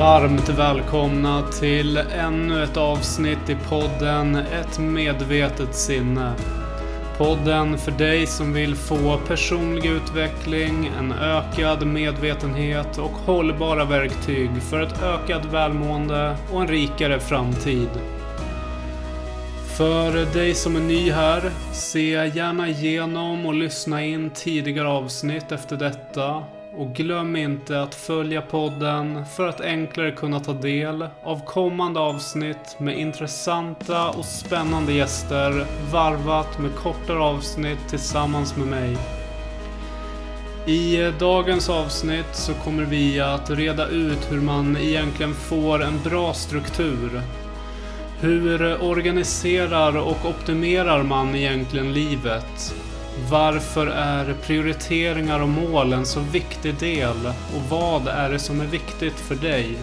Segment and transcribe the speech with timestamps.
[0.00, 6.32] Varmt välkomna till ännu ett avsnitt i podden Ett medvetet sinne.
[7.18, 14.80] Podden för dig som vill få personlig utveckling, en ökad medvetenhet och hållbara verktyg för
[14.80, 17.90] ett ökat välmående och en rikare framtid.
[19.76, 25.76] För dig som är ny här, se gärna igenom och lyssna in tidigare avsnitt efter
[25.76, 26.42] detta.
[26.80, 32.76] Och glöm inte att följa podden för att enklare kunna ta del av kommande avsnitt
[32.78, 38.96] med intressanta och spännande gäster varvat med kortare avsnitt tillsammans med mig.
[40.66, 46.32] I dagens avsnitt så kommer vi att reda ut hur man egentligen får en bra
[46.34, 47.22] struktur
[48.20, 52.74] hur organiserar och optimerar man egentligen livet?
[53.28, 57.26] Varför är prioriteringar och mål en så viktig del?
[57.26, 59.78] Och vad är det som är viktigt för dig?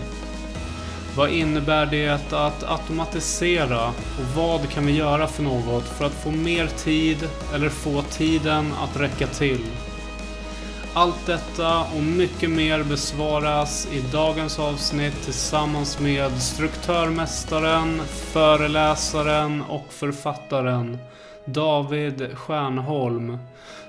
[1.15, 6.31] Vad innebär det att automatisera och vad kan vi göra för något för att få
[6.31, 9.65] mer tid eller få tiden att räcka till?
[10.93, 20.97] Allt detta och mycket mer besvaras i dagens avsnitt tillsammans med struktörmästaren, föreläsaren och författaren
[21.47, 23.37] David Stjärnholm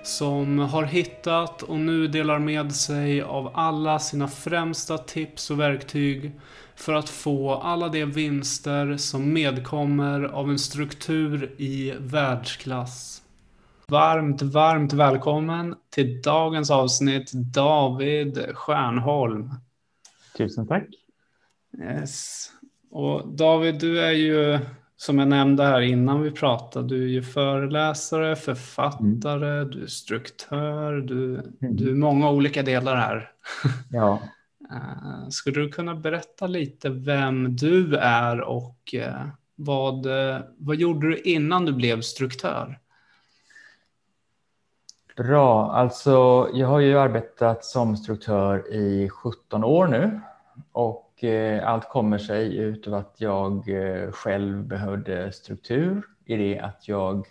[0.03, 6.33] som har hittat och nu delar med sig av alla sina främsta tips och verktyg
[6.75, 13.23] för att få alla de vinster som medkommer av en struktur i världsklass.
[13.87, 19.51] Varmt, varmt välkommen till dagens avsnitt David Stjärnholm.
[20.37, 20.87] Tusen tack.
[21.83, 22.51] Yes.
[22.91, 24.59] Och David, du är ju
[25.01, 29.71] som jag nämnde här innan vi pratade, du är ju föreläsare, författare, mm.
[29.71, 31.77] du är struktör, du, mm.
[31.77, 33.31] du är många olika delar här.
[33.91, 34.21] Ja.
[34.71, 41.09] Eh, skulle du kunna berätta lite vem du är och eh, vad, eh, vad gjorde
[41.09, 42.79] du innan du blev struktör?
[45.17, 50.21] Bra, alltså jag har ju arbetat som struktör i 17 år nu
[50.73, 56.89] och eh, allt kommer sig utav att jag eh, själv behövde struktur i det att
[56.89, 57.27] jag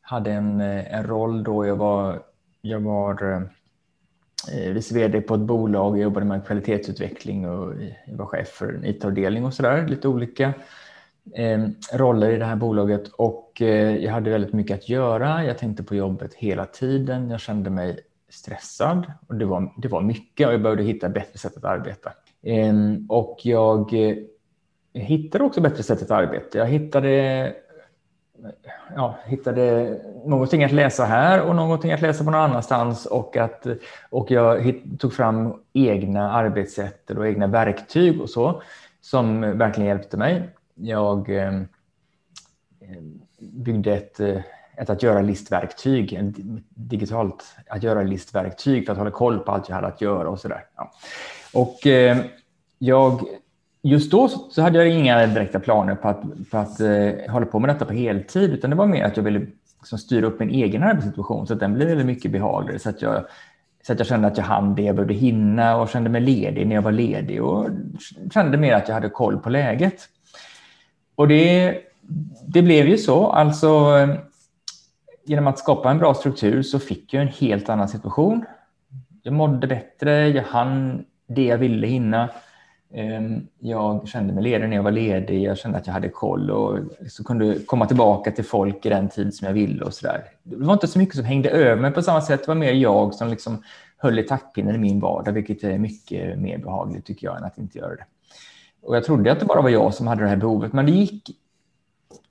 [0.00, 2.22] hade en, eh, en roll då jag var,
[2.60, 3.42] jag var
[4.52, 8.48] eh, vice vd på ett bolag, jag jobbade med kvalitetsutveckling och eh, jag var chef
[8.48, 10.52] för en IT-avdelning och sådär, lite olika
[11.34, 15.44] eh, roller i det här bolaget och eh, jag hade väldigt mycket att göra.
[15.44, 17.30] Jag tänkte på jobbet hela tiden.
[17.30, 21.38] Jag kände mig stressad och det var, det var mycket och jag behövde hitta bättre
[21.38, 22.12] sätt att arbeta.
[22.44, 24.16] Ehm, och jag eh,
[24.92, 26.58] hittade också bättre sätt att arbeta.
[26.58, 27.50] Jag hittade eh,
[28.94, 33.66] ja, hittade någonting att läsa här och någonting att läsa på någon annanstans och, att,
[34.10, 38.62] och jag tog fram egna arbetssätt och egna verktyg och så
[39.00, 41.68] som verkligen hjälpte mig jag ehm,
[43.38, 44.40] byggde ett, eh,
[44.76, 46.34] ett att göra-listverktyg, ett
[46.68, 50.64] digitalt att göra-listverktyg för att hålla koll på allt jag hade att göra och sådär.
[50.76, 50.92] Ja.
[51.54, 52.18] Och eh,
[52.78, 53.20] jag,
[53.82, 57.58] just då så hade jag inga direkta planer på att, på att eh, hålla på
[57.58, 59.46] med detta på heltid, utan det var mer att jag ville
[59.80, 63.02] liksom, styra upp min egen arbetssituation så att den blev väldigt mycket behagligare så att
[63.02, 63.24] jag
[63.86, 66.66] så att jag kände att jag hann det jag behövde hinna och kände mig ledig
[66.66, 67.68] när jag var ledig och
[68.34, 70.08] kände mer att jag hade koll på läget.
[71.14, 71.78] Och det,
[72.46, 73.26] det blev ju så.
[73.26, 73.92] Alltså,
[75.24, 78.44] genom att skapa en bra struktur så fick jag en helt annan situation.
[79.22, 82.30] Jag mådde bättre, jag hann det jag ville hinna.
[82.94, 86.50] Ehm, jag kände mig ledig när jag var ledig, jag kände att jag hade koll
[86.50, 90.24] och så kunde komma tillbaka till folk i den tid som jag ville och sådär.
[90.42, 92.40] Det var inte så mycket som hängde över mig på samma sätt.
[92.40, 93.62] Det var mer jag som liksom
[93.96, 97.58] höll i taktpinnen i min vardag, vilket är mycket mer behagligt tycker jag än att
[97.58, 98.04] inte göra det.
[98.82, 100.92] Och jag trodde att det bara var jag som hade det här behovet, men det
[100.92, 101.30] gick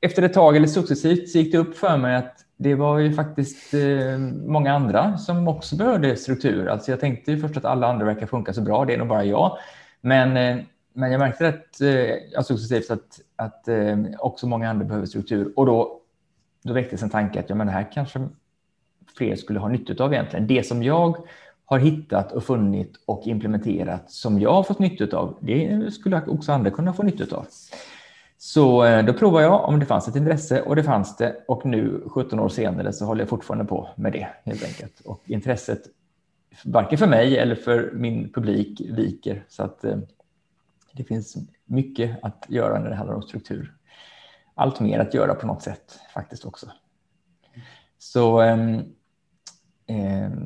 [0.02, 3.14] efter ett tag eller successivt så gick det upp för mig att det var ju
[3.14, 6.68] faktiskt eh, många andra som också behövde struktur.
[6.68, 9.08] Alltså jag tänkte ju först att alla andra verkar funka så bra, det är nog
[9.08, 9.58] bara jag.
[10.02, 10.64] Men, eh,
[10.94, 15.54] men jag märkte att, eh, alltså successivt att, att eh, också många andra behöver struktur.
[15.56, 16.00] Och då,
[16.64, 18.28] då väcktes en tanke att ja, men det här kanske
[19.18, 20.48] fler skulle ha nytta av egentligen.
[20.48, 21.18] Det som jag
[21.66, 26.52] har hittat och funnit och implementerat som jag har fått nytta av, det skulle också
[26.52, 27.46] andra kunna få nytta av.
[28.46, 31.66] Så eh, då provade jag om det fanns ett intresse och det fanns det och
[31.66, 35.00] nu 17 år senare så håller jag fortfarande på med det helt enkelt.
[35.06, 35.82] Och intresset
[36.66, 39.98] varken för mig eller för min publik viker så att eh,
[40.94, 43.74] det finns mycket att göra när det handlar om struktur.
[44.56, 46.68] Allt mer att göra på något sätt faktiskt också.
[47.98, 48.58] Så eh,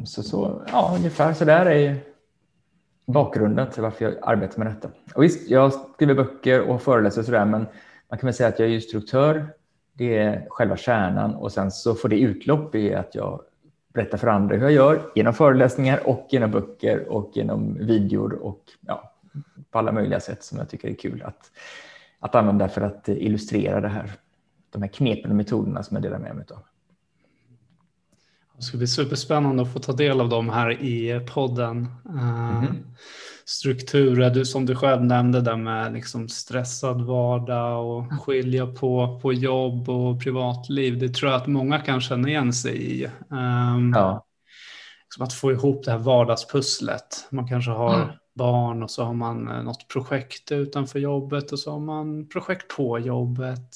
[0.06, 2.00] så, så ja, ungefär så där är
[3.08, 4.90] bakgrunden till varför jag arbetar med detta.
[5.16, 7.68] Och visst, jag skriver böcker och föreläser och sådär, men
[8.10, 9.54] man kan väl säga att jag är instruktör.
[9.94, 13.42] Det är själva kärnan och sen så får det utlopp i att jag
[13.94, 18.64] berättar för andra hur jag gör genom föreläsningar och genom böcker och genom videor och
[18.82, 19.14] ja,
[19.72, 21.52] på alla möjliga sätt som jag tycker är kul att,
[22.20, 24.12] att använda för att illustrera det här.
[24.70, 26.64] De här knepen och metoderna som jag delar med mig av.
[28.58, 31.88] Det ska bli superspännande att få ta del av dem här i podden.
[32.10, 32.66] Mm.
[33.50, 39.34] Strukturer, du, som du själv nämnde där med liksom stressad vardag och skilja på, på
[39.34, 41.00] jobb och privatliv.
[41.00, 43.06] Det tror jag att många kan känna igen sig i.
[43.30, 44.26] Um, ja.
[45.06, 47.28] Liksom att få ihop det här vardagspusslet.
[47.30, 48.08] Man kanske har mm.
[48.36, 52.76] barn och så har man eh, något projekt utanför jobbet och så har man projekt
[52.76, 53.72] på jobbet.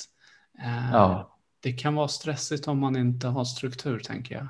[0.59, 1.37] Uh, ja.
[1.59, 4.47] Det kan vara stressigt om man inte har struktur tänker jag.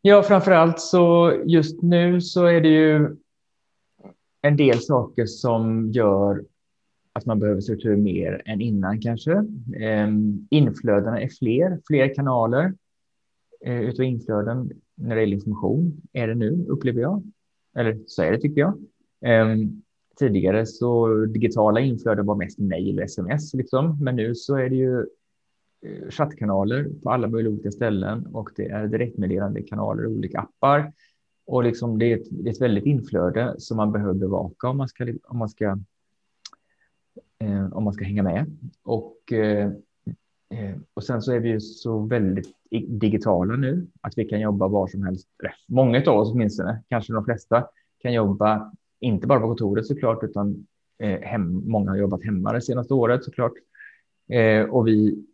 [0.00, 3.16] Ja, framför allt så just nu så är det ju
[4.46, 6.44] en del saker som gör
[7.12, 9.44] att man behöver struktur mer än innan kanske.
[9.76, 12.74] Ehm, inflödena är fler, fler kanaler
[13.60, 17.22] eh, utav inflöden när det gäller information är det nu, upplever jag.
[17.76, 18.78] Eller så är det tycker jag.
[19.20, 19.82] Ehm,
[20.18, 24.04] tidigare så digitala inflöden var mest mejl och sms, liksom.
[24.04, 24.98] men nu så är det ju
[25.82, 30.92] eh, chattkanaler på alla möjliga olika ställen och det är direktmeddelande kanaler i olika appar.
[31.46, 34.76] Och liksom det, är ett, det är ett väldigt inflöde som man behöver bevaka om
[34.76, 35.78] man ska, om man ska,
[37.38, 38.56] eh, om man ska hänga med.
[38.82, 39.70] Och, eh,
[40.50, 42.46] eh och sen så är vi ju så väldigt
[42.88, 45.28] digitala nu att vi kan jobba var som helst.
[45.68, 50.66] Många av oss åtminstone, kanske de flesta, kan jobba inte bara på kontoret såklart, utan
[50.98, 53.52] eh, hem, många har jobbat hemma det senaste året såklart.
[54.28, 55.26] Eh, och vi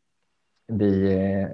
[0.67, 1.49] vi eh,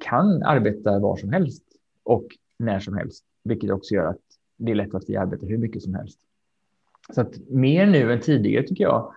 [0.00, 1.62] kan arbeta var som helst
[2.02, 2.26] och
[2.58, 4.20] när som helst, vilket också gör att
[4.56, 6.18] det är lätt att vi arbetar hur mycket som helst.
[7.14, 9.14] Så att mer nu än tidigare tycker jag,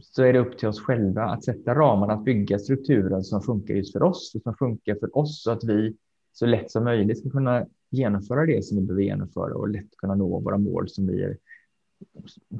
[0.00, 3.74] så är det upp till oss själva att sätta ramarna, att bygga strukturen som funkar
[3.74, 5.96] just för oss, och som funkar för oss så att vi
[6.32, 10.14] så lätt som möjligt ska kunna genomföra det som vi behöver genomföra och lätt kunna
[10.14, 11.38] nå våra mål som vi, är,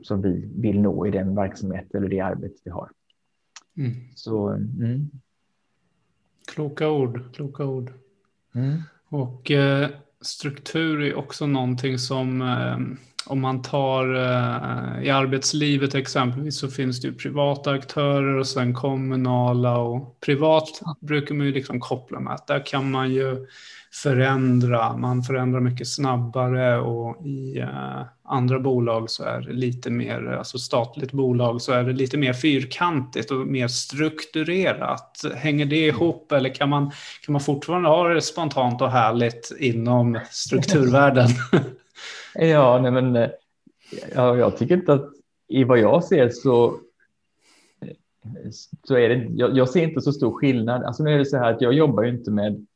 [0.03, 2.91] som vi vill nå i den verksamhet eller det arbete vi har.
[3.77, 3.93] Mm.
[4.15, 5.11] Så mm.
[6.55, 7.93] Kloka ord, kloka ord.
[8.55, 8.81] Mm.
[9.09, 9.91] Och eh,
[10.23, 12.79] struktur är också någonting som eh,
[13.27, 18.75] om man tar eh, i arbetslivet exempelvis så finns det ju privata aktörer och sen
[18.75, 23.47] kommunala och privat brukar man ju liksom koppla med att där kan man ju
[23.93, 30.27] förändra, man förändrar mycket snabbare och i eh, andra bolag så är det lite mer,
[30.39, 35.25] alltså statligt bolag så är det lite mer fyrkantigt och mer strukturerat.
[35.35, 36.91] Hänger det ihop eller kan man,
[37.25, 41.29] kan man fortfarande ha det spontant och härligt inom strukturvärlden?
[42.35, 43.31] ja, nej men eh,
[44.15, 45.11] ja, jag tycker inte att
[45.49, 46.67] i vad jag ser så
[47.81, 48.51] eh,
[48.83, 50.83] så är det, jag, jag ser inte så stor skillnad.
[50.83, 52.67] Alltså nu är det så här att jag jobbar ju inte med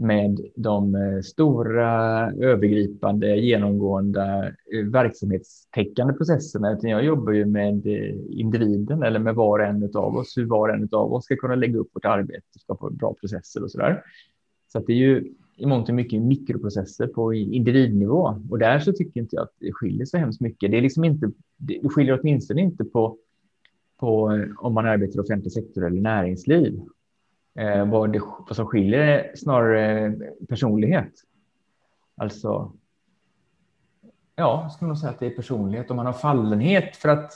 [0.00, 4.54] med de eh, stora övergripande genomgående
[4.84, 7.86] verksamhetstäckande processerna, utan jag jobbar ju med
[8.30, 11.36] individen eller med var och en av oss, hur var och en av oss ska
[11.36, 14.02] kunna lägga upp vårt arbete skapa bra processer och så där.
[14.72, 18.92] Så att det är ju i mångt och mycket mikroprocesser på individnivå och där så
[18.92, 20.70] tycker inte jag att det skiljer så hemskt mycket.
[20.70, 23.16] Det är liksom inte, det skiljer åtminstone inte på,
[23.96, 26.80] på om man arbetar i offentlig sektor eller näringsliv.
[27.58, 30.14] Eh, vad, det, vad som skiljer är snarare
[30.48, 31.12] personlighet.
[32.16, 32.72] Alltså,
[34.36, 35.90] ja, jag skulle nog säga att det är personlighet.
[35.90, 37.32] Om man har fallenhet för att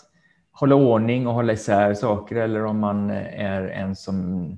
[0.52, 4.48] hålla ordning och hålla isär saker eller om man är en som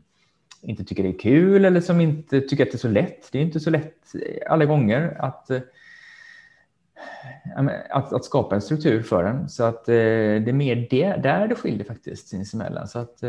[0.64, 3.28] inte tycker det är kul eller som inte tycker att det är så lätt.
[3.32, 4.12] Det är inte så lätt
[4.48, 5.60] alla gånger att, eh,
[7.90, 9.48] att, att skapa en struktur för den.
[9.48, 12.88] Så att eh, det är mer det, där det skiljer faktiskt sinsemellan.
[12.88, 13.22] Så att,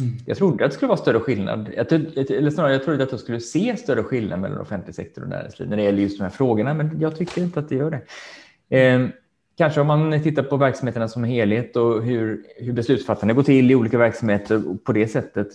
[0.00, 0.12] Mm.
[0.26, 3.10] Jag trodde att det skulle vara större skillnad, jag trodde, eller snarare jag trodde att
[3.10, 6.22] jag skulle se större skillnad mellan offentlig sektor och näringsliv när det gäller just de
[6.22, 8.78] här frågorna, men jag tycker inte att det gör det.
[8.78, 9.08] Eh,
[9.56, 13.74] kanske om man tittar på verksamheterna som helhet och hur, hur beslutsfattande går till i
[13.74, 15.48] olika verksamheter på det sättet.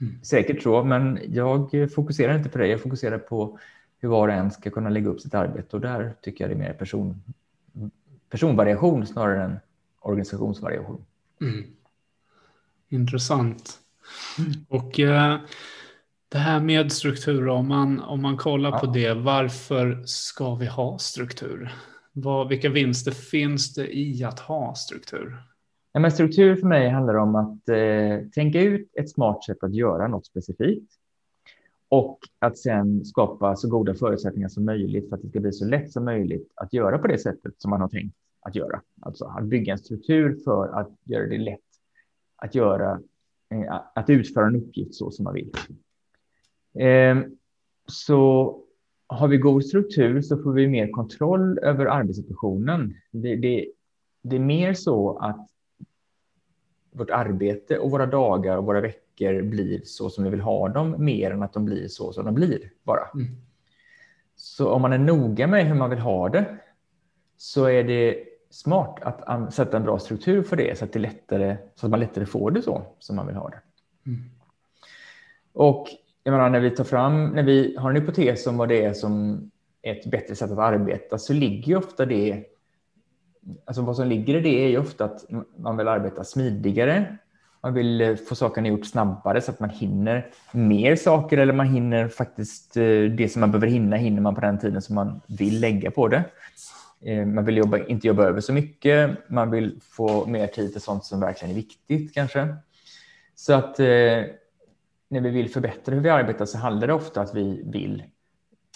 [0.00, 0.22] Mm.
[0.22, 2.66] Säkert så, men jag fokuserar inte på det.
[2.66, 3.58] Jag fokuserar på
[3.98, 6.54] hur var och en ska kunna lägga upp sitt arbete och där tycker jag det
[6.64, 7.22] är mer person,
[8.30, 9.60] personvariation snarare än
[10.00, 11.04] organisationsvariation.
[11.40, 11.64] Mm.
[12.88, 13.78] Intressant.
[14.38, 14.52] Mm.
[14.68, 15.38] Och eh,
[16.28, 18.78] det här med struktur, om man, om man kollar ja.
[18.78, 21.74] på det, varför ska vi ha struktur?
[22.12, 25.42] Vad, vilka vinster finns det i att ha struktur?
[25.92, 29.74] Ja, men struktur för mig handlar om att eh, tänka ut ett smart sätt att
[29.74, 30.92] göra något specifikt
[31.88, 35.64] Och att sen skapa så goda förutsättningar som möjligt för att det ska bli så
[35.64, 38.82] lätt som möjligt att göra på det sättet som man har tänkt att göra.
[39.00, 41.60] Alltså att bygga en struktur för att göra det lätt
[42.36, 43.00] att göra,
[43.50, 45.52] eh, att utföra en uppgift så som man vill.
[46.78, 47.18] Eh,
[47.86, 48.56] så
[49.06, 52.94] har vi god struktur så får vi mer kontroll över arbetssituationen.
[53.10, 53.66] Det, det,
[54.22, 55.46] det är mer så att
[56.90, 60.94] vårt arbete och våra dagar och våra veckor blir så som vi vill ha dem,
[60.98, 63.08] mer än att de blir så som de blir bara.
[63.14, 63.26] Mm.
[64.36, 66.56] Så om man är noga med hur man vill ha det
[67.36, 71.56] så är det smart att sätta en bra struktur för det så att, det lättare,
[71.74, 73.60] så att man lättare får det så som man vill ha det.
[74.06, 74.20] Mm.
[75.52, 75.88] Och
[76.22, 78.92] jag menar, när vi tar fram, när vi har en hypotes om vad det är
[78.92, 79.40] som
[79.82, 82.44] är ett bättre sätt att arbeta så ligger ofta det,
[83.64, 85.24] alltså vad som ligger i det är ju ofta att
[85.56, 87.18] man vill arbeta smidigare,
[87.62, 91.66] man vill eh, få sakerna gjort snabbare så att man hinner mer saker eller man
[91.66, 95.20] hinner faktiskt eh, det som man behöver hinna hinner man på den tiden som man
[95.26, 96.24] vill lägga på det.
[97.00, 100.80] Eh, man vill jobba, inte jobba över så mycket, man vill få mer tid till
[100.80, 102.54] sånt som verkligen är viktigt kanske.
[103.34, 103.78] Så att
[105.08, 108.02] när vi vill förbättra hur vi arbetar så handlar det ofta om att vi vill,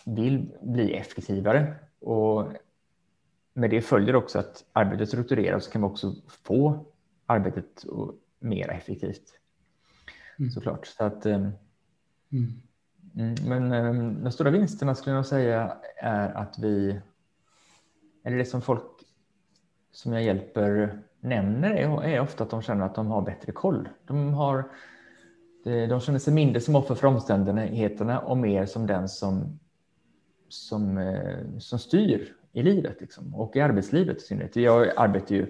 [0.04, 1.74] vill bli effektivare.
[2.00, 2.48] Och
[3.54, 6.86] med det följer också att arbetet struktureras så kan vi också få
[7.26, 7.84] arbetet
[8.38, 9.22] mer effektivt.
[10.38, 10.50] Mm.
[10.50, 10.86] Såklart.
[10.86, 11.50] Så att, ehm,
[12.32, 12.52] mm.
[13.16, 17.00] Mm, men ehm, de stora vinsterna skulle jag säga är att vi,
[18.24, 18.82] eller det som folk
[19.92, 23.88] som jag hjälper nämner är, är ofta att de känner att de har bättre koll.
[24.06, 24.64] De har
[25.64, 29.60] de känner sig mindre som offer för omständigheterna och mer som den som,
[30.48, 34.56] som, eh, som styr i livet liksom, och i arbetslivet i synnerhet.
[34.56, 35.46] Jag arbetar ju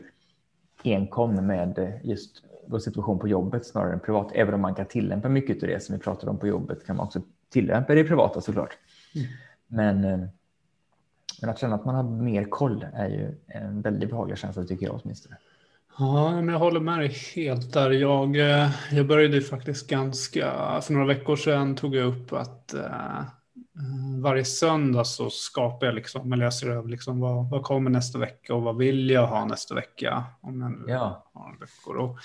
[0.84, 4.30] enkom med just vår situation på jobbet snarare än privat.
[4.34, 6.96] Även om man kan tillämpa mycket av det som vi pratar om på jobbet kan
[6.96, 7.20] man också
[7.52, 8.78] tillämpa det i privata såklart.
[9.14, 9.26] Mm.
[9.66, 10.28] Men, eh,
[11.40, 14.86] men att känna att man har mer koll är ju en väldigt behaglig känsla tycker
[14.86, 15.36] jag åtminstone.
[15.98, 17.90] Ja, men jag håller med dig helt där.
[17.90, 23.22] Jag, eh, jag började faktiskt ganska, för några veckor sedan tog jag upp att uh,
[24.22, 28.18] varje söndag så skapar jag liksom, eller jag ser över liksom vad, vad kommer nästa
[28.18, 31.30] vecka och vad vill jag ha nästa vecka om jag nu ja.
[31.34, 31.96] har veckor.
[31.96, 32.18] Och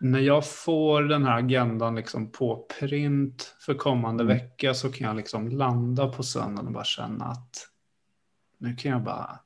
[0.00, 4.36] när jag får den här agendan liksom på print för kommande mm.
[4.36, 7.68] vecka så kan jag liksom landa på söndagen och bara känna att
[8.58, 9.38] nu kan jag bara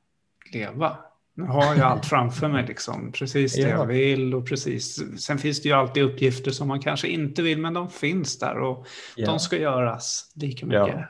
[0.53, 0.97] leva.
[1.37, 3.11] Nu har jag allt framför mig, liksom.
[3.11, 3.67] precis det ja.
[3.69, 4.35] jag vill.
[4.35, 5.03] Och precis.
[5.21, 8.57] Sen finns det ju alltid uppgifter som man kanske inte vill, men de finns där
[8.59, 9.25] och ja.
[9.25, 10.99] de ska göras lika mycket.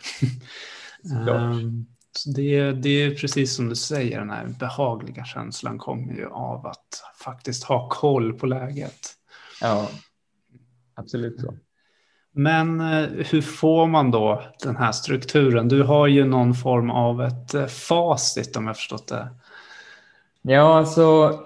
[1.07, 1.33] Ja.
[1.33, 6.25] um, så det, det är precis som du säger, den här behagliga känslan kommer ju
[6.29, 8.99] av att faktiskt ha koll på läget.
[9.61, 9.89] Ja,
[10.95, 11.53] absolut så.
[12.31, 15.67] Men eh, hur får man då den här strukturen?
[15.67, 19.27] Du har ju någon form av ett eh, facit om jag förstått det
[20.47, 21.39] Ja, alltså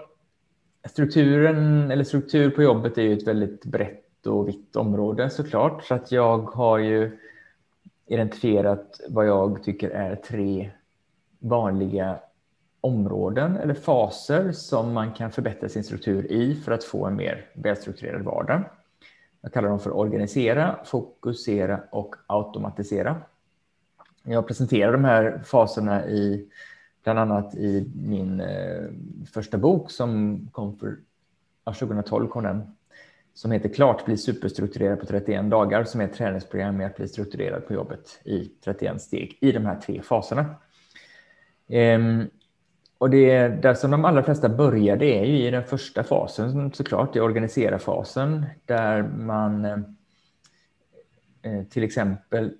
[0.89, 5.83] strukturen eller struktur på jobbet är ju ett väldigt brett och vitt område såklart.
[5.83, 7.19] Så att jag har ju
[8.05, 10.71] identifierat vad jag tycker är tre
[11.39, 12.19] vanliga
[12.81, 17.45] områden eller faser som man kan förbättra sin struktur i för att få en mer
[17.53, 18.63] välstrukturerad vardag.
[19.41, 23.15] Jag kallar dem för organisera, fokusera och automatisera.
[24.23, 26.47] Jag presenterar de här faserna i
[27.03, 28.85] bland annat i min eh,
[29.33, 30.97] första bok som kom för
[31.65, 32.75] ja, 2012 kom den
[33.33, 37.07] som heter Klart bli superstrukturerad på 31 dagar som är ett träningsprogram med att bli
[37.07, 40.55] strukturerad på jobbet i 31 steg i de här tre faserna.
[41.67, 42.29] Ehm,
[42.97, 46.73] och det där som de allra flesta börjar det är ju i den första fasen
[46.73, 52.53] såklart, i organisera-fasen där man eh till exempel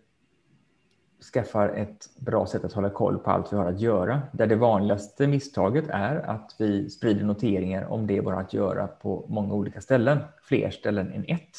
[1.33, 4.21] skaffar ett bra sätt att hålla koll på allt vi har att göra.
[4.31, 9.25] Där det vanligaste misstaget är att vi sprider noteringar om det bara att göra på
[9.27, 11.57] många olika ställen, fler ställen än ett.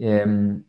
[0.00, 0.64] Ehm,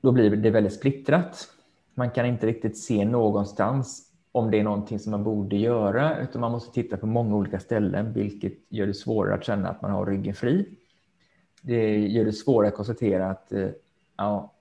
[0.00, 1.48] då blir det väldigt splittrat.
[1.94, 6.40] Man kan inte riktigt se någonstans om det är någonting som man borde göra, utan
[6.40, 9.90] man måste titta på många olika ställen, vilket gör det svårare att känna att man
[9.90, 10.68] har ryggen fri.
[11.62, 13.68] Det gör det svårare att konstatera att, eh,
[14.16, 14.52] ja,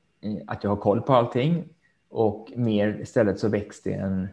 [0.47, 1.63] att jag har koll på allting
[2.15, 4.27] och mer istället så väcks det en,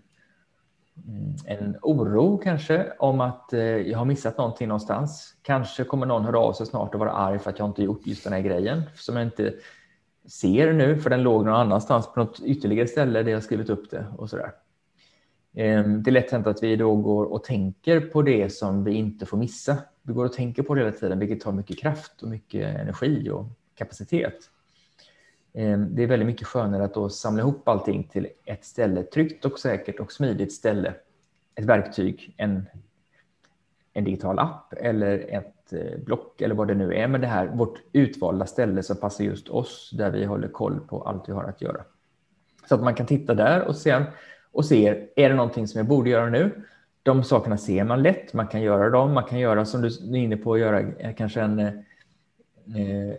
[1.07, 5.35] mm, en oro kanske om att eh, jag har missat någonting någonstans.
[5.43, 8.07] Kanske kommer någon höra av sig snart och vara arg för att jag inte gjort
[8.07, 9.55] just den här grejen som jag inte
[10.27, 13.91] ser nu för den låg någon annanstans på något ytterligare ställe där jag skrivit upp
[13.91, 14.53] det och så där.
[15.55, 18.93] Ehm, det är lätt hänt att vi då går och tänker på det som vi
[18.93, 19.79] inte får missa.
[20.03, 23.31] Vi går och tänker på det hela tiden, vilket tar mycket kraft och mycket energi
[23.31, 24.52] och kapacitet.
[25.55, 29.45] Ehm, det är väldigt mycket skönare att då samla ihop allting till ett ställe, tryggt
[29.45, 30.95] och säkert och smidigt ställe.
[31.55, 32.67] Ett verktyg, en,
[33.93, 37.09] en digital app eller ett eh, block eller vad det nu är.
[37.09, 41.03] Men det här, vårt utvalda ställe som passar just oss, där vi håller koll på
[41.03, 41.85] allt vi har att göra.
[42.69, 44.05] Så att man kan titta där och se,
[44.53, 46.63] och se är det någonting som jag borde göra nu?
[47.03, 49.13] De sakerna ser man lätt, man kan göra dem.
[49.13, 51.73] Man kan göra som du är inne på, göra eh, kanske en, eh,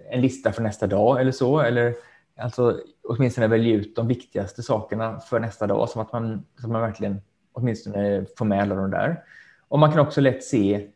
[0.10, 1.60] en lista för nästa dag eller så.
[1.60, 1.94] Eller
[2.44, 6.72] alltså åtminstone välja ut de viktigaste sakerna för nästa dag så att man, så att
[6.72, 7.22] man verkligen
[7.52, 9.24] åtminstone får med alla de där.
[9.68, 10.88] Och man kan också lätt se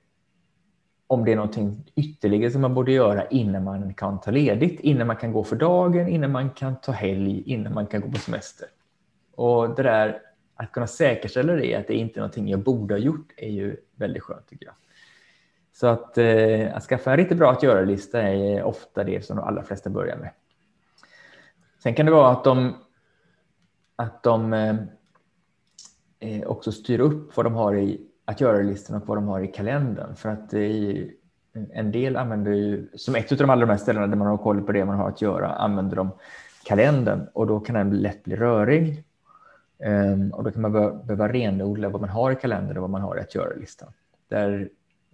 [1.08, 5.08] om det är någonting ytterligare som man borde göra innan man kan ta ledigt, innan
[5.08, 8.18] man kan gå för dagen, innan man kan ta helg, innan man kan gå på
[8.18, 8.68] semester.
[9.36, 10.22] Och det där
[10.56, 13.78] att kunna säkerställa det, att det inte är någonting jag borde ha gjort, är ju
[13.96, 14.76] väldigt skönt tycker jag.
[15.74, 19.46] Så att, eh, att skaffa en riktigt bra att göra-lista är ofta det som de
[19.46, 20.32] allra flesta börjar med.
[21.80, 22.74] Sen kan det vara att de,
[23.96, 24.76] att de eh,
[26.20, 29.48] eh, också styr upp vad de har i att göra-listan och vad de har i
[29.48, 30.16] kalendern.
[30.16, 31.12] För att är,
[31.74, 34.62] en del använder ju, som ett av de allra mest ställena där man har koll
[34.62, 36.10] på det man har att göra, använder de
[36.64, 39.04] kalendern och då kan den lätt bli rörig.
[39.86, 43.02] Um, och då kan man behöva renodla vad man har i kalendern och vad man
[43.02, 43.92] har i att göra-listan.
[44.28, 44.70] Där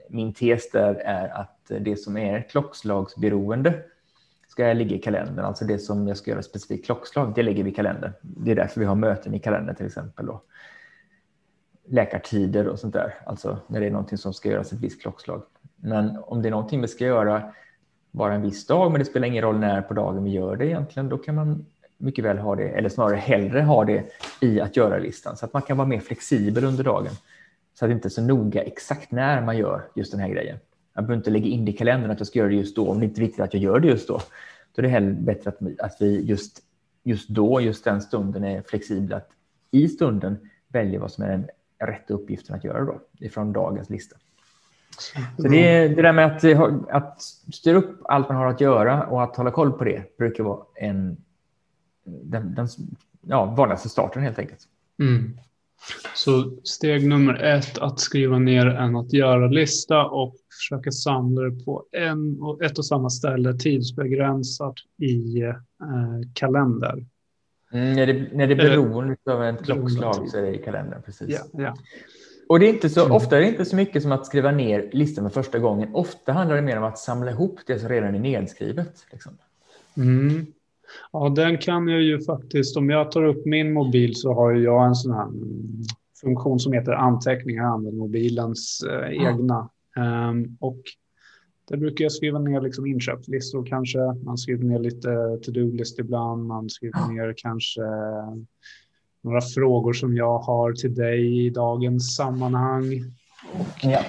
[0.09, 3.83] min tes där är att det som är klockslagsberoende
[4.53, 5.45] ska jag ligga i kalendern.
[5.45, 8.11] Alltså det som jag ska göra specifikt klockslag, det lägger vi i kalendern.
[8.21, 10.25] Det är därför vi har möten i kalendern till exempel.
[10.25, 10.41] Då.
[11.87, 13.13] läkartider och sånt där.
[13.25, 15.43] Alltså när det är någonting som ska göras ett visst klockslag.
[15.75, 17.53] Men om det är någonting vi ska göra
[18.11, 20.65] bara en viss dag, men det spelar ingen roll när på dagen vi gör det
[20.65, 21.65] egentligen, då kan man
[21.97, 24.03] mycket väl ha det, eller snarare hellre ha det
[24.41, 27.13] i att göra-listan så att man kan vara mer flexibel under dagen.
[27.73, 30.57] Så att det inte är så noga exakt när man gör just den här grejen.
[30.93, 32.89] Jag behöver inte lägga in det i kalendern att jag ska göra det just då
[32.89, 34.21] om det inte är viktigt att jag gör det just då.
[34.75, 36.59] Då är det hellre bättre att, att vi just,
[37.03, 39.17] just då, just den stunden är flexibla.
[39.17, 39.29] Att
[39.71, 41.47] i stunden välja vad som är den
[41.79, 44.15] rätta uppgiften att göra då ifrån dagens lista.
[45.37, 46.43] Så det, det där med att,
[46.89, 47.21] att
[47.53, 50.63] styra upp allt man har att göra och att hålla koll på det brukar vara
[50.75, 51.17] en,
[52.03, 52.67] den, den
[53.21, 54.61] ja, vanligaste starten helt enkelt.
[54.99, 55.37] Mm.
[56.15, 61.85] Så steg nummer ett, att skriva ner en att göra-lista och försöka samla det på
[61.91, 65.53] en och ett och samma ställe, tidsbegränsat i eh,
[66.33, 67.05] kalender.
[67.73, 71.01] Mm, när, det, när det är beroende av ett klockslag så är det i kalendern.
[71.01, 71.29] Precis.
[71.29, 71.75] Ja, ja.
[72.47, 73.11] Och det är inte så, mm.
[73.11, 75.89] ofta är det inte så mycket som att skriva ner listan för första gången.
[75.95, 79.05] Ofta handlar det mer om att samla ihop det som redan är nedskrivet.
[79.11, 79.37] Liksom.
[79.97, 80.45] Mm.
[81.11, 84.85] Ja, den kan jag ju faktiskt, om jag tar upp min mobil så har jag
[84.85, 85.27] en sån här
[86.21, 89.27] funktion som heter anteckningar, använder mobilens eh, mm.
[89.27, 89.69] egna.
[89.97, 90.81] Um, och
[91.69, 93.99] där brukar jag skriva ner liksom inköpslistor kanske.
[94.23, 96.45] Man skriver ner lite to-do-list ibland.
[96.45, 97.81] Man skriver ner kanske
[99.21, 102.91] några frågor som jag har till dig i dagens sammanhang.
[103.53, 103.99] Och ja.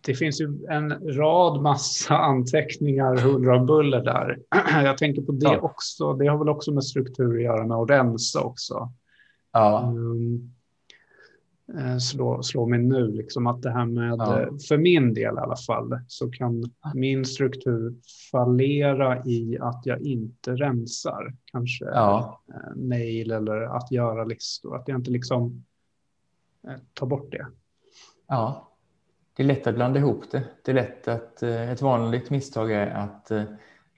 [0.00, 4.38] Det finns ju en rad massa anteckningar, huller och buller där.
[4.84, 5.60] Jag tänker på det ja.
[5.60, 6.12] också.
[6.12, 8.92] Det har väl också med struktur att göra med att rensa också.
[9.52, 9.92] Ja.
[9.96, 10.50] Um,
[12.00, 14.40] slå, slå mig nu, liksom att det här med, ja.
[14.40, 17.94] Eh, för min del i alla fall, så kan min struktur
[18.32, 22.42] fallera i att jag inte rensar kanske ja.
[22.48, 25.64] Eh, mejl eller att göra listor, att jag inte liksom
[26.94, 27.46] tar bort det.
[28.28, 28.68] Ja,
[29.38, 30.42] det är lätt att blanda ihop det.
[30.64, 33.32] Det är lätt att ett vanligt misstag är att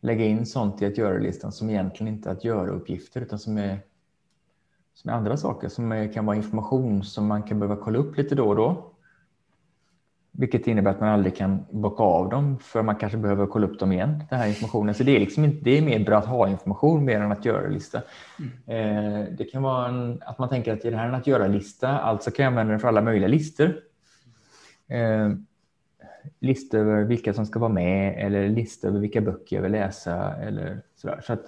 [0.00, 3.78] lägga in sånt i att göra-listan som egentligen inte är att göra-uppgifter utan som är
[4.94, 8.34] som är andra saker som kan vara information som man kan behöva kolla upp lite
[8.34, 8.92] då och då.
[10.32, 13.78] Vilket innebär att man aldrig kan bocka av dem för man kanske behöver kolla upp
[13.78, 14.94] dem igen, den här informationen.
[14.94, 17.44] Så det är, liksom inte, det är mer bra att ha information mer än att
[17.44, 18.02] göra-lista.
[18.38, 19.22] Mm.
[19.22, 21.98] Eh, det kan vara en, att man tänker att det här är en att göra-lista,
[21.98, 23.80] alltså kan jag använda den för alla möjliga listor.
[24.90, 25.30] Eh,
[26.40, 30.34] listor över vilka som ska vara med eller listor över vilka böcker jag vill läsa
[30.34, 31.20] eller sådär.
[31.26, 31.44] Så att,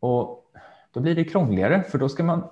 [0.00, 0.52] och
[0.90, 2.44] då blir det krångligare för då ska man,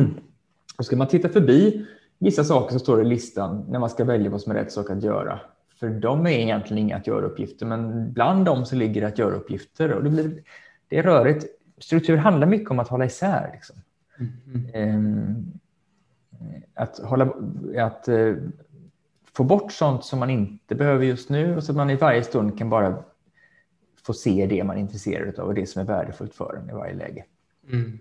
[0.78, 1.86] då ska man titta förbi
[2.18, 4.90] vissa saker som står i listan när man ska välja vad som är rätt sak
[4.90, 5.40] att göra.
[5.80, 9.92] För de är egentligen inga att göra-uppgifter, men bland dem så ligger det att göra-uppgifter.
[9.92, 10.42] Och det, blir,
[10.88, 11.46] det är rörigt.
[11.78, 13.50] Struktur handlar mycket om att hålla isär.
[13.52, 13.76] Liksom.
[14.74, 15.52] Mm.
[16.74, 17.32] Att, hålla,
[17.78, 18.36] att uh,
[19.36, 22.22] få bort sånt som man inte behöver just nu och så att man i varje
[22.22, 23.04] stund kan bara
[24.06, 26.72] få se det man är intresserad av och det som är värdefullt för en i
[26.72, 27.24] varje läge.
[27.72, 27.98] Mm.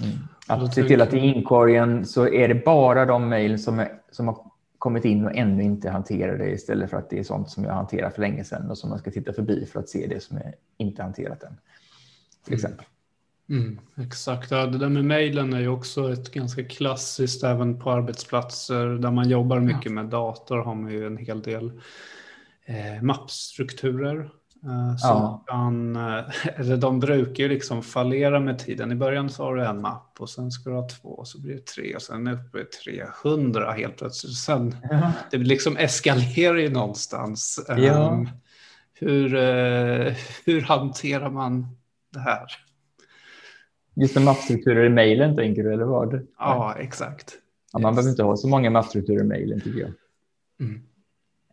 [0.00, 0.18] Mm.
[0.48, 4.50] Att se till att i inkorgen så är det bara de mejl som, som har
[4.78, 8.14] kommit in och ännu inte hanterade istället för att det är sånt som jag hanterat
[8.14, 10.54] för länge sedan och som man ska titta förbi för att se det som är
[10.76, 11.56] inte hanterat än.
[12.44, 12.64] Till mm.
[12.64, 12.86] exempel.
[13.48, 17.90] Mm, exakt, ja, det där med mejlen är ju också ett ganska klassiskt även på
[17.90, 21.72] arbetsplatser där man jobbar mycket med dator har man ju en hel del
[22.66, 24.30] eh, mappstrukturer.
[24.64, 25.44] Eh, som Ja.
[25.46, 26.24] kan, eh,
[26.56, 28.92] eller de brukar ju liksom fallera med tiden.
[28.92, 31.40] I början så har du en mapp och sen ska du ha två och så
[31.40, 34.34] blir det tre och sen uppe i 300 helt plötsligt.
[34.36, 34.76] Sen,
[35.30, 37.64] det liksom eskalerar ju någonstans.
[37.68, 37.74] Ja.
[37.74, 38.28] Ehm,
[38.94, 41.76] hur, eh, hur hanterar man
[42.12, 42.46] det här?
[43.96, 46.26] Just med mappstrukturer i mejlen tänker du, eller vad?
[46.38, 47.34] Ja, exakt.
[47.72, 47.96] Ja, man Yes.
[47.96, 49.92] behöver inte ha så många mappstrukturer i mejlen tycker jag.
[50.60, 50.80] Mm.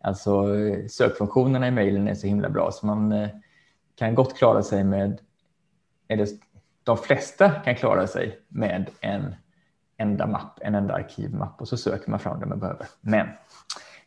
[0.02, 0.46] Alltså
[0.90, 3.30] sökfunktionerna i mejlen är så himla bra så man eh,
[3.96, 5.22] kan gott klara sig med,
[6.08, 6.28] eller
[6.84, 9.36] de flesta kan klara sig med en
[9.98, 12.86] enda mapp, en enda arkivmapp och så söker man fram det man behöver.
[13.02, 13.28] Men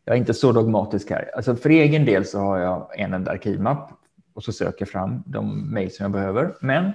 [0.05, 1.31] jag är inte så dogmatisk här.
[1.37, 3.91] Alltså för egen del så har jag en enda arkivmapp
[4.35, 6.55] och så söker jag fram de mejl som jag behöver.
[6.61, 6.93] Men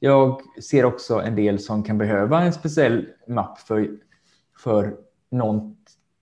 [0.00, 3.88] jag ser också en del som kan behöva en speciell mapp för,
[4.58, 4.96] för
[5.30, 5.76] någon,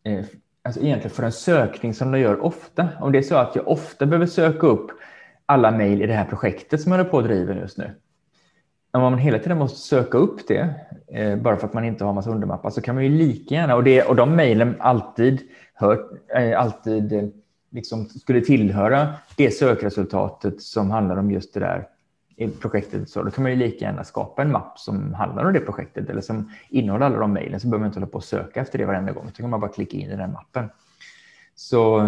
[0.05, 0.25] eh,
[0.63, 2.89] alltså egentligen för en sökning som de gör ofta.
[3.01, 4.91] Om det är så att jag ofta behöver söka upp
[5.47, 7.91] alla mejl i det här projektet som jag håller på och driver just nu.
[8.93, 10.75] Om man hela tiden måste söka upp det,
[11.09, 13.77] eh, bara för att man inte har massa undermappar, så kan man ju lika gärna,
[13.77, 15.41] och, det, och de mejlen alltid,
[15.75, 17.25] hör, eh, alltid eh,
[17.71, 21.89] liksom skulle tillhöra det sökresultatet som handlar om just det där
[22.37, 25.53] i projektet, så då kan man ju lika gärna skapa en mapp som handlar om
[25.53, 28.25] det projektet eller som innehåller alla de mejlen, så behöver man inte hålla på och
[28.25, 30.71] söka efter det varenda gång, Då kan man bara klicka in i den mappen.
[31.55, 32.01] Så,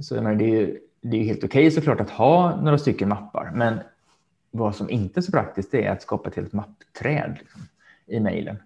[0.00, 3.08] så menar, det är ju det är ju helt okej såklart att ha några stycken
[3.08, 3.80] mappar, men
[4.50, 7.60] vad som inte är så praktiskt är att skapa ett helt mappträd liksom,
[8.06, 8.56] i mejlen.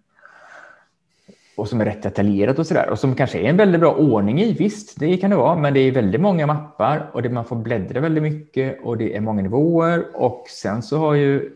[1.59, 2.90] Och som är rätt detaljerat och sådär.
[2.90, 4.53] Och som kanske är en väldigt bra ordning i.
[4.53, 7.57] Visst, det kan det vara, men det är väldigt många mappar och det, man får
[7.57, 10.05] bläddra väldigt mycket och det är många nivåer.
[10.14, 11.51] Och sen så har ju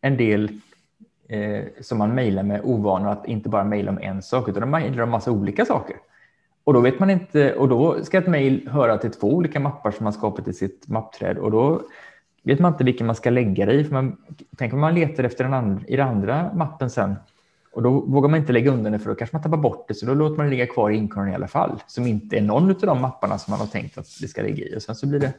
[0.00, 0.48] en del
[1.28, 4.82] eh, som man mejlar med ovanor att inte bara mejla om en sak, utan man
[4.82, 5.96] mejlar om massa olika saker.
[6.64, 9.90] Och då vet man inte, och då ska ett mejl höra till två olika mappar
[9.90, 11.82] som man skapat i sitt mappträd och då
[12.42, 13.84] vet man inte vilken man ska lägga det i.
[13.84, 14.16] För man,
[14.56, 17.14] tänk om man letar efter den andra, i den andra mappen sen
[17.72, 19.94] och då vågar man inte lägga undan det för då kanske man tappar bort det
[19.94, 22.40] så då låter man det ligga kvar i inkorgen i alla fall som inte är
[22.40, 24.94] någon av de mapparna som man har tänkt att det ska ligga i och sen
[24.94, 25.32] så blir det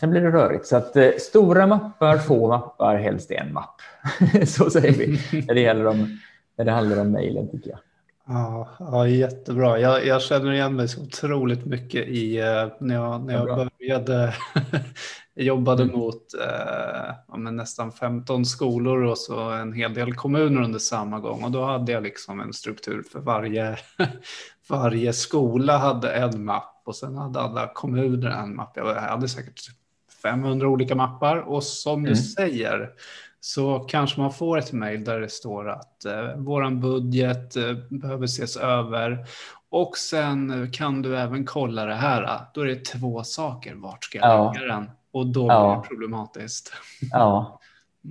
[0.00, 0.66] Sen blir det rörigt.
[0.66, 3.80] Så att eh, stora mappar, få mappar, helst en mapp.
[4.46, 6.18] så säger vi när det, gäller om,
[6.56, 7.78] när det handlar om mejlen tycker jag.
[8.26, 9.78] Ja, ja jättebra.
[9.78, 14.34] Jag, jag känner igen mig så otroligt mycket i eh, när jag, när jag började
[15.38, 15.98] jag jobbade Mm.
[15.98, 21.44] mot eh, ja, nästan 15 skolor och så en hel del kommuner under samma gång
[21.44, 23.76] och då hade jag liksom en struktur för varje,
[24.68, 28.72] varje skola hade en mapp och sen hade alla kommuner en mapp.
[28.76, 29.60] Jag hade säkert
[30.22, 32.22] 500 olika mappar och som du Mm.
[32.22, 32.90] säger
[33.40, 38.24] så kanske man får ett mejl där det står att eh, våran budget eh, behöver
[38.24, 39.26] ses över
[39.70, 42.40] och sen kan du även kolla det här.
[42.54, 43.74] Då är det två saker.
[43.74, 44.52] Vart ska jag Ja.
[44.52, 44.90] lägga den?
[45.16, 45.80] Och då blir Ja.
[45.82, 46.72] det problematiskt.
[47.12, 47.60] Ja,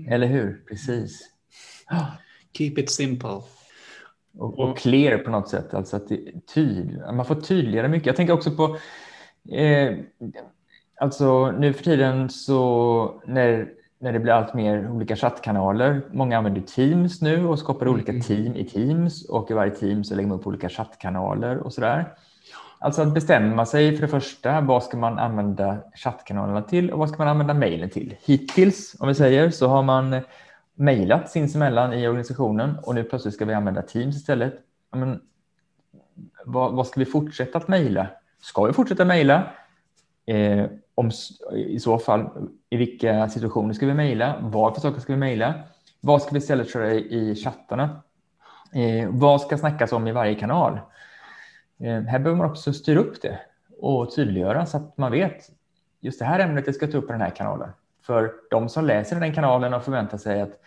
[0.10, 0.64] eller hur?
[0.70, 1.30] Precis.
[2.58, 3.42] Keep it simple.
[4.38, 5.74] Och, och clear på något sätt.
[5.74, 6.20] Alltså att det,
[6.54, 8.06] tyd, man får tydligare mycket.
[8.08, 8.78] Jag tänker också på
[9.56, 9.98] eh,
[11.02, 16.02] alltså nu för tiden så när, när det blir allt mer olika chattkanaler.
[16.14, 18.22] Många använder Teams nu och skapar olika Mm.
[18.24, 22.14] team i Teams och i varje team så lägger man upp olika chattkanaler och sådär.
[22.86, 27.10] Alltså att bestämma sig för det första, vad ska man använda chattkanalerna till och vad
[27.10, 28.16] ska man använda mejlen till?
[28.26, 30.22] Hittills, om vi säger, så har man
[30.76, 34.54] mejlat sinsemellan i organisationen och nu plötsligt ska vi använda Teams istället.
[34.92, 35.22] Men,
[36.46, 38.08] vad, vad ska vi fortsätta att mejla?
[38.42, 39.44] Ska vi fortsätta mejla?
[40.26, 41.12] Eh, om,
[41.54, 42.30] I så fall,
[42.70, 44.36] i vilka situationer ska vi mejla?
[44.42, 45.54] Vad för saker ska vi mejla?
[46.02, 48.02] Vad ska vi istället köra i, i chattarna?
[48.74, 50.80] Eh, vad ska snackas om i varje kanal?
[51.80, 53.40] Eh, här behöver man också styra upp det
[53.80, 55.50] och tydliggöra så att man vet
[56.02, 57.70] just det här ämnet jag ska ta upp på den här kanalen.
[58.02, 60.60] För de som läser den kanalen och förväntar sig att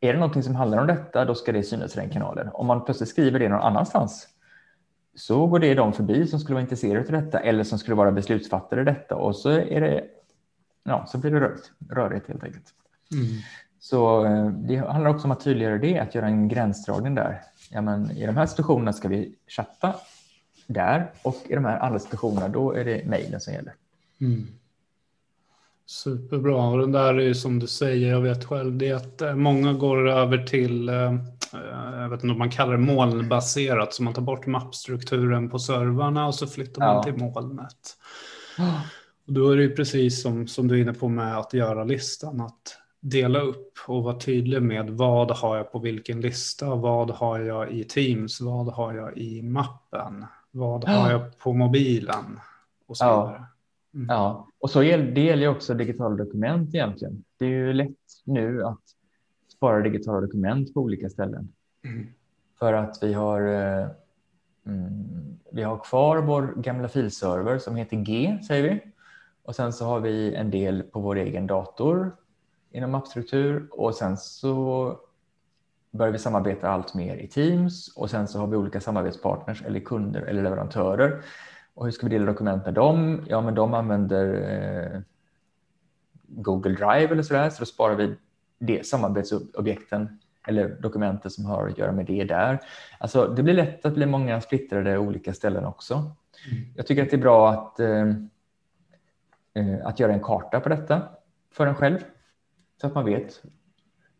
[0.00, 2.48] är det någonting som handlar om detta, då ska det synas i den kanalen.
[2.52, 4.28] Om man plötsligt skriver det någon annanstans
[5.14, 8.12] så går det de förbi som skulle vara intresserade av detta eller som skulle vara
[8.12, 10.04] beslutsfattare i detta och så är det
[10.84, 12.66] ja, så blir det rörigt, rörigt helt enkelt.
[13.12, 13.26] Mm.
[13.80, 17.42] Så eh, det handlar också om att tydliggöra det, att göra en gränsdragning där.
[17.70, 19.94] Ja, men I de här situationerna ska vi chatta
[20.72, 23.74] där och i de här andra situationerna då är det mejlen som gäller.
[24.20, 24.46] Mm.
[25.86, 26.68] Superbra.
[26.68, 29.34] Och den där är ju som du säger, jag vet själv, det är att eh,
[29.34, 34.02] många går över till, eh, eh, jag vet inte om man kallar det molnbaserat, så
[34.02, 37.02] man tar bort mappstrukturen på servrarna och så flyttar man Ja.
[37.02, 37.96] till molnet.
[39.26, 41.84] Och då är det ju precis som, som du är inne på med att göra
[41.84, 47.10] listan, att dela upp och vara tydlig med vad har jag på vilken lista, vad
[47.10, 50.90] har jag i Teams, vad har jag i mappen, vad ja.
[50.90, 52.40] har jag på mobilen
[52.86, 53.44] och så vidare.
[53.94, 54.06] Mm.
[54.08, 57.24] Ja, och så gäller, det gäller också digitala dokument egentligen.
[57.38, 58.82] Det är ju lätt nu att
[59.48, 61.52] spara digitala dokument på olika ställen.
[61.84, 62.06] Mm.
[62.58, 63.86] För att vi har, eh,
[64.66, 68.80] mm, vi har kvar vår gamla filserver som heter G, säger vi.
[69.42, 72.16] Och sen så har vi en del på vår egen dator
[72.72, 74.96] inom appstruktur och sen så
[75.90, 79.80] börjar vi samarbeta allt mer i Teams och sen så har vi olika samarbetspartners eller
[79.80, 81.22] kunder eller leverantörer.
[81.74, 83.24] Och hur ska vi dela dokument med dem?
[83.28, 85.00] Ja, men de använder eh,
[86.22, 88.16] Google Drive eller så där, så då sparar vi
[88.58, 92.58] det samarbetsobjekten eller dokumenten som har att göra med det där.
[92.98, 95.94] Alltså, det blir lätt att bli många splittrade olika ställen också.
[95.94, 96.64] Mm.
[96.76, 98.08] Jag tycker att det är bra att, eh,
[99.54, 101.02] eh, att göra en karta på detta
[101.52, 101.98] för en själv
[102.80, 103.42] så att man vet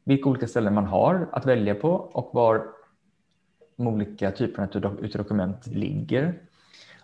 [0.05, 2.67] vilka olika ställen man har att välja på och var
[3.77, 6.35] de olika typerna av dokument ligger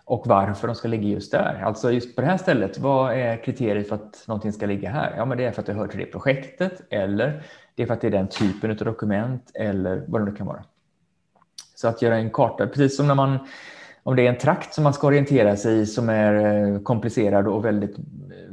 [0.05, 1.61] och varför de ska ligga just där.
[1.63, 5.13] Alltså just på det här stället, vad är kriteriet för att någonting ska ligga här?
[5.17, 7.43] Ja, men det är för att det hör till det projektet eller
[7.75, 10.47] det är för att det är den typen av dokument eller vad det nu kan
[10.47, 10.63] vara.
[11.75, 13.39] Så att göra en karta, precis som när man
[14.03, 17.47] om det är en trakt som man ska orientera sig i som är eh, komplicerad
[17.47, 17.95] och väldigt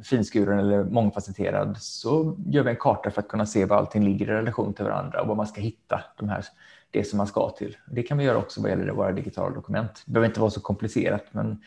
[0.02, 4.26] finskuren eller mångfacetterad så gör vi en karta för att kunna se var allting ligger
[4.26, 6.44] i relation till varandra och var man ska hitta de här,
[6.90, 7.76] det som man ska till.
[7.86, 10.02] Det kan vi göra också vad gäller våra digitala dokument.
[10.06, 11.62] Det behöver inte vara så komplicerat men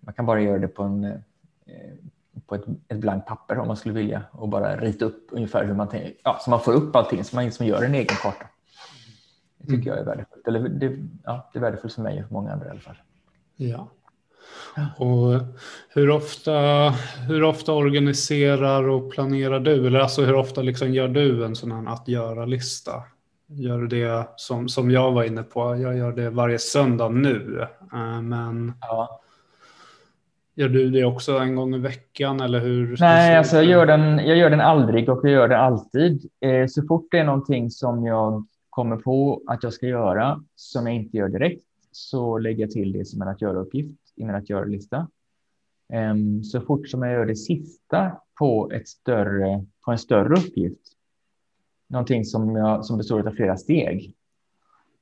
[0.00, 1.12] man kan bara göra det på, en, eh,
[2.46, 5.74] på ett, ett blankt papper om man skulle vilja och bara rita upp ungefär hur
[5.74, 8.46] man tänker, ja, så man får upp allting så man liksom gör en egen karta.
[9.58, 9.88] Det tycker mm.
[9.88, 10.48] jag är värdefullt.
[10.48, 12.96] Eller det, ja, det är värdefullt för mig och för många andra i alla fall.
[13.56, 13.88] Ja.
[14.96, 15.32] Och
[15.88, 16.90] hur ofta,
[17.28, 19.86] hur ofta organiserar och planerar du?
[19.86, 22.92] Eller alltså hur ofta liksom gör du en sån här att göra-lista?
[23.48, 25.60] Gör du det som, som jag var inne på?
[25.76, 27.66] Jag gör det varje söndag nu.
[27.92, 29.20] Eh, men ja.
[30.54, 32.40] gör du det också en gång i veckan?
[32.40, 35.58] Eller hur Nej, alltså jag gör, den, jag gör den aldrig och jag gör det
[35.58, 36.30] alltid.
[36.40, 40.86] Eh, så fort det är någonting som jag kommer på att jag ska göra som
[40.86, 44.34] jag inte gör direkt så lägger jag till det som en att göra-uppgift i min
[44.34, 45.08] att göra-lista.
[45.92, 50.92] Ehm, så fort som jag gör det sista på, ett större, på en större uppgift,
[51.88, 54.14] någonting som, jag, som består av flera steg,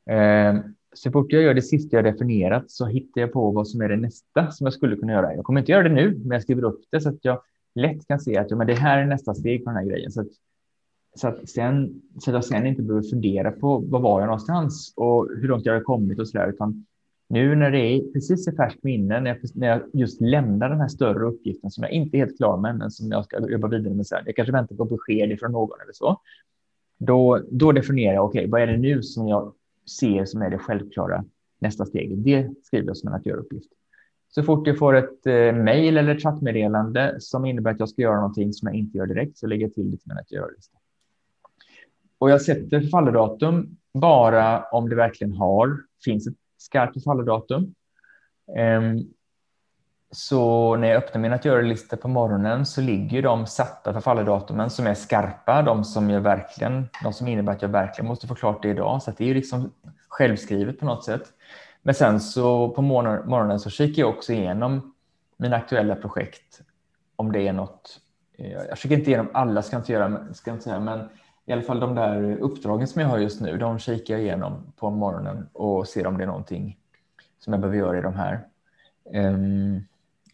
[0.06, 3.80] ehm, så fort jag gör det sista jag definierat så hittar jag på vad som
[3.80, 5.34] är det nästa som jag skulle kunna göra.
[5.34, 7.42] Jag kommer inte göra det nu, men jag skriver upp det så att jag
[7.74, 10.12] lätt kan se att ja, men det här är nästa steg på den här grejen.
[10.12, 10.28] Så att,
[11.16, 14.92] så att, sen, så att jag sen inte behöver fundera på vad var jag någonstans
[14.96, 16.86] och hur långt jag har kommit och så där, utan
[17.34, 20.80] nu när det är precis i färskt minne, när jag, när jag just lämnar den
[20.80, 23.68] här större uppgiften som jag inte är helt klar med, men som jag ska jobba
[23.68, 24.22] vidare med sen.
[24.26, 26.20] Jag kanske väntar på besked från någon eller så.
[26.98, 29.52] Då, då definierar jag, okej, okay, vad är det nu som jag
[30.00, 31.24] ser som är det självklara
[31.58, 32.24] nästa steget?
[32.24, 33.70] Det skriver jag som en att göra-uppgift.
[34.28, 38.02] Så fort jag får ett eh, mejl eller ett chattmeddelande som innebär att jag ska
[38.02, 40.32] göra någonting som jag inte gör direkt så lägger jag till det till min att
[40.32, 40.78] göra-lista.
[42.18, 47.74] Och jag sätter förfallodatum bara om det verkligen har, finns ett skarpt förfallodatum.
[48.56, 48.98] Ehm,
[50.10, 54.86] så när jag öppnar min att göra-lista på morgonen så ligger de satta förfallodatumen som
[54.86, 58.62] är skarpa, de som, jag verkligen, de som innebär att jag verkligen måste få klart
[58.62, 59.02] det idag.
[59.02, 59.72] Så det är liksom
[60.08, 61.22] självskrivet på något sätt.
[61.82, 64.94] Men sen så på morgonen så kikar jag också igenom
[65.36, 66.60] mina aktuella projekt.
[67.16, 68.00] Om det är något.
[68.38, 71.08] Eh, jag kikar inte igenom alla, ska jag inte göra, ska jag inte säga, men
[71.46, 74.72] i alla fall de där uppdragen som jag har just nu, de kikar jag igenom
[74.76, 76.78] på morgonen och ser om det är någonting
[77.38, 78.46] som jag behöver göra i de här.
[79.04, 79.84] Um,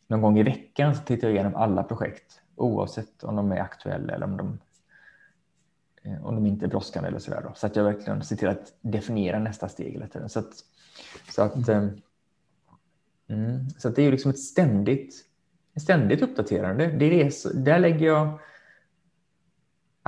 [0.06, 4.14] någon gång i veckan så tittar jag igenom alla projekt oavsett om de är aktuella
[4.14, 4.58] eller om de,
[6.02, 7.42] eh, om de inte är brådskande eller sådär.
[7.42, 7.52] Då.
[7.54, 10.28] Så att jag verkligen ser till att definiera nästa steg hela tiden.
[10.28, 10.52] Så att,
[11.30, 12.00] så att, um,
[13.28, 15.14] mm, så att det är liksom ett ständigt,
[15.76, 16.86] ständigt uppdaterande.
[16.86, 18.38] Det är det, där lägger jag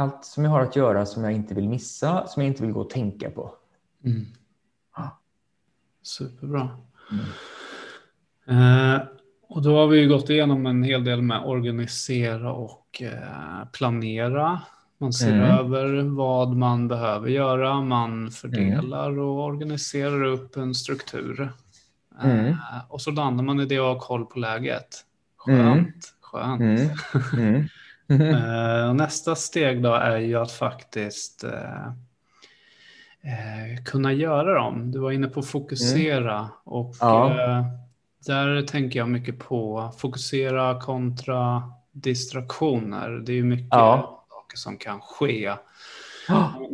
[0.02, 2.72] allt som jag har att göra som jag inte vill missa, som jag inte vill
[2.72, 3.54] gå och tänka på.
[4.04, 4.26] Mm.
[6.02, 6.68] Superbra.
[7.10, 8.94] Mm.
[8.94, 9.02] Eh,
[9.48, 14.60] och då har vi gått igenom en hel del med organisera och eh, planera.
[14.98, 15.58] Man ser mm.
[15.58, 19.24] över vad man behöver göra, man fördelar mm.
[19.24, 21.52] och organiserar upp en struktur.
[22.22, 22.46] Mm.
[22.46, 22.56] Eh,
[22.88, 25.04] och så landar man i det och har koll på läget.
[25.36, 26.92] Skönt, skönt.
[28.88, 31.50] Och nästa steg då är ju att faktiskt uh,
[33.24, 34.90] uh, kunna göra dem.
[34.90, 36.50] Du var inne på fokusera mm.
[36.64, 37.64] och ja.
[38.26, 43.10] där tänker jag mycket på fokusera kontra distraktioner.
[43.10, 44.24] Det är ju mycket ja.
[44.30, 45.52] saker som kan ske.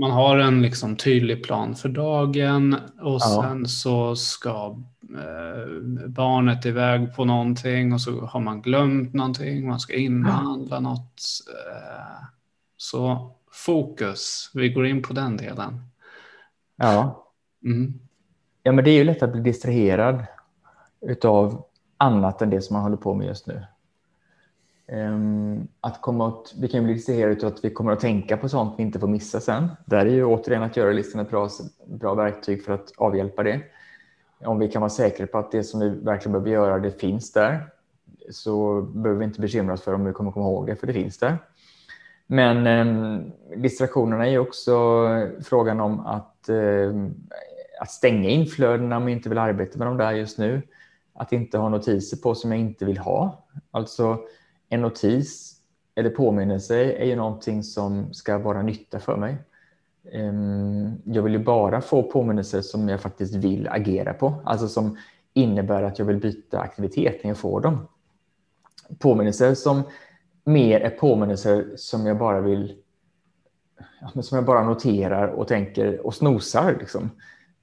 [0.00, 3.42] Man har en liksom tydlig plan för dagen och ja.
[3.42, 4.78] sen så ska
[5.14, 10.80] eh, barnet iväg på någonting och så har man glömt någonting, man ska inhandla ja.
[10.80, 11.22] något.
[11.48, 12.24] Eh,
[12.76, 15.80] så fokus, vi går in på den delen.
[16.76, 17.26] Ja.
[17.64, 17.94] Mm.
[18.62, 20.24] Ja, men det är ju lätt att bli distraherad
[21.00, 21.64] utav
[21.96, 23.62] annat än det som man håller på med just nu.
[24.92, 28.48] Um, att komma åt, vi kan bli distraherade av att vi kommer att tänka på
[28.48, 29.68] sånt vi inte får missa sen.
[29.84, 31.48] Där är ju återigen att göra listan ett bra,
[31.86, 33.60] bra verktyg för att avhjälpa det.
[34.44, 37.32] Om vi kan vara säkra på att det som vi verkligen behöver göra, det finns
[37.32, 37.70] där,
[38.30, 40.92] så behöver vi inte bekymra oss för om vi kommer komma ihåg det, för det
[40.92, 41.38] finns där.
[42.26, 45.06] Men eh, distraktionerna är också
[45.42, 46.92] frågan om att, eh,
[47.80, 50.62] att stänga inflödena om jag inte vill arbeta med dem där just nu.
[51.14, 53.46] Att inte ha notiser på som jag inte vill ha.
[53.70, 54.18] Alltså
[54.68, 55.54] en notis
[55.94, 59.36] eller påminnelse är ju någonting som ska vara nytta för mig.
[60.12, 64.96] Ehm, jag vill ju bara få påminnelser som jag faktiskt vill agera på, alltså som
[65.34, 67.88] innebär att jag vill byta aktivitet när jag får dem.
[68.98, 69.82] Påminnelser som
[70.44, 72.76] mer är påminnelser som jag bara vill
[74.22, 77.10] som jag bara noterar och tänker och snosar liksom,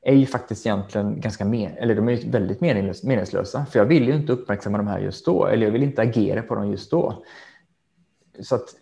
[0.01, 2.62] är ju faktiskt egentligen ganska men, eller de är väldigt
[3.03, 3.65] meningslösa.
[3.65, 6.41] För jag vill ju inte uppmärksamma de här just då, eller jag vill inte agera
[6.41, 7.23] på dem just då.
[8.39, 8.75] Så att,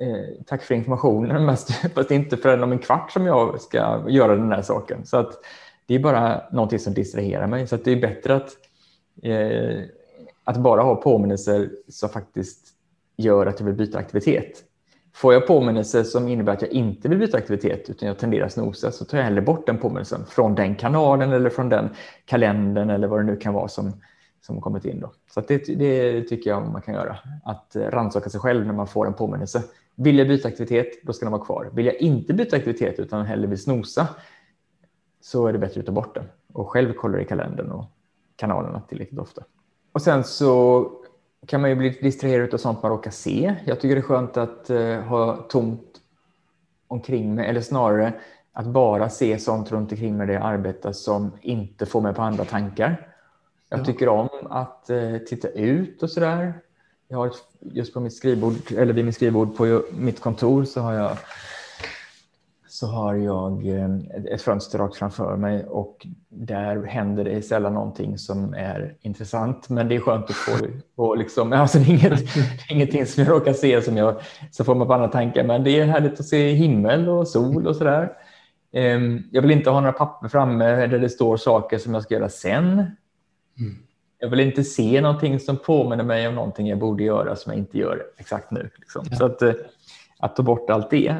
[0.00, 4.36] eh, tack för informationen, mest, fast inte förrän om en kvart som jag ska göra
[4.36, 5.06] den här saken.
[5.06, 5.32] Så att
[5.86, 7.66] det är bara någonting som distraherar mig.
[7.66, 8.56] Så att det är bättre att,
[9.22, 9.82] eh,
[10.44, 12.68] att bara ha påminnelser som faktiskt
[13.16, 14.64] gör att jag vill byta aktivitet.
[15.14, 18.52] Får jag påminnelser som innebär att jag inte vill byta aktivitet utan jag tenderar att
[18.52, 21.88] snosa så tar jag hellre bort den påminnelsen från den kanalen eller från den
[22.24, 23.92] kalendern eller vad det nu kan vara som,
[24.40, 25.00] som kommit in.
[25.00, 25.12] Då.
[25.34, 27.18] Så det, det tycker jag man kan göra.
[27.44, 29.62] Att eh, rannsaka sig själv när man får en påminnelse.
[29.94, 31.70] Vill jag byta aktivitet, då ska den vara kvar.
[31.72, 34.08] Vill jag inte byta aktivitet utan hellre vill snosa
[35.20, 37.84] så är det bättre att ta bort den och själv kolla i kalendern och
[38.36, 39.44] kanalerna tillräckligt ofta.
[39.92, 40.90] Och sen så
[41.46, 43.54] kan man ju bli distraherad av sånt man råkar se.
[43.64, 46.00] Jag tycker det är skönt att eh, ha tomt
[46.88, 48.12] omkring mig, eller snarare
[48.52, 52.22] att bara se sånt runt omkring mig där jag arbetar som inte får mig på
[52.22, 53.09] andra tankar.
[53.70, 56.54] Jag tycker om att uh, titta ut och sådär.
[57.08, 60.80] Jag har ett, just på mitt skrivbord, eller vid mitt skrivbord på mitt kontor så
[60.80, 61.16] har jag
[62.80, 63.90] så har jag eh,
[64.32, 69.68] ett fönster rakt framför mig och där händer det sällan någonting som är intressant.
[69.68, 72.20] Men det är skönt att få, få liksom, alltså det är, inget,
[72.70, 75.44] ingenting som jag råkar se som jag så får man på andra tankar.
[75.44, 78.12] Men det är härligt att se himmel och sol och sådär.
[78.72, 82.14] Ehm, jag vill inte ha några papper framme där det står saker som jag ska
[82.14, 82.96] göra sen.
[83.60, 83.76] Mm.
[84.18, 87.58] Jag vill inte se någonting som påminner mig om någonting jag borde göra som jag
[87.58, 88.70] inte gör exakt nu.
[88.76, 89.06] Liksom.
[89.10, 89.16] Ja.
[89.16, 89.52] Så att, eh,
[90.18, 91.16] att ta bort allt det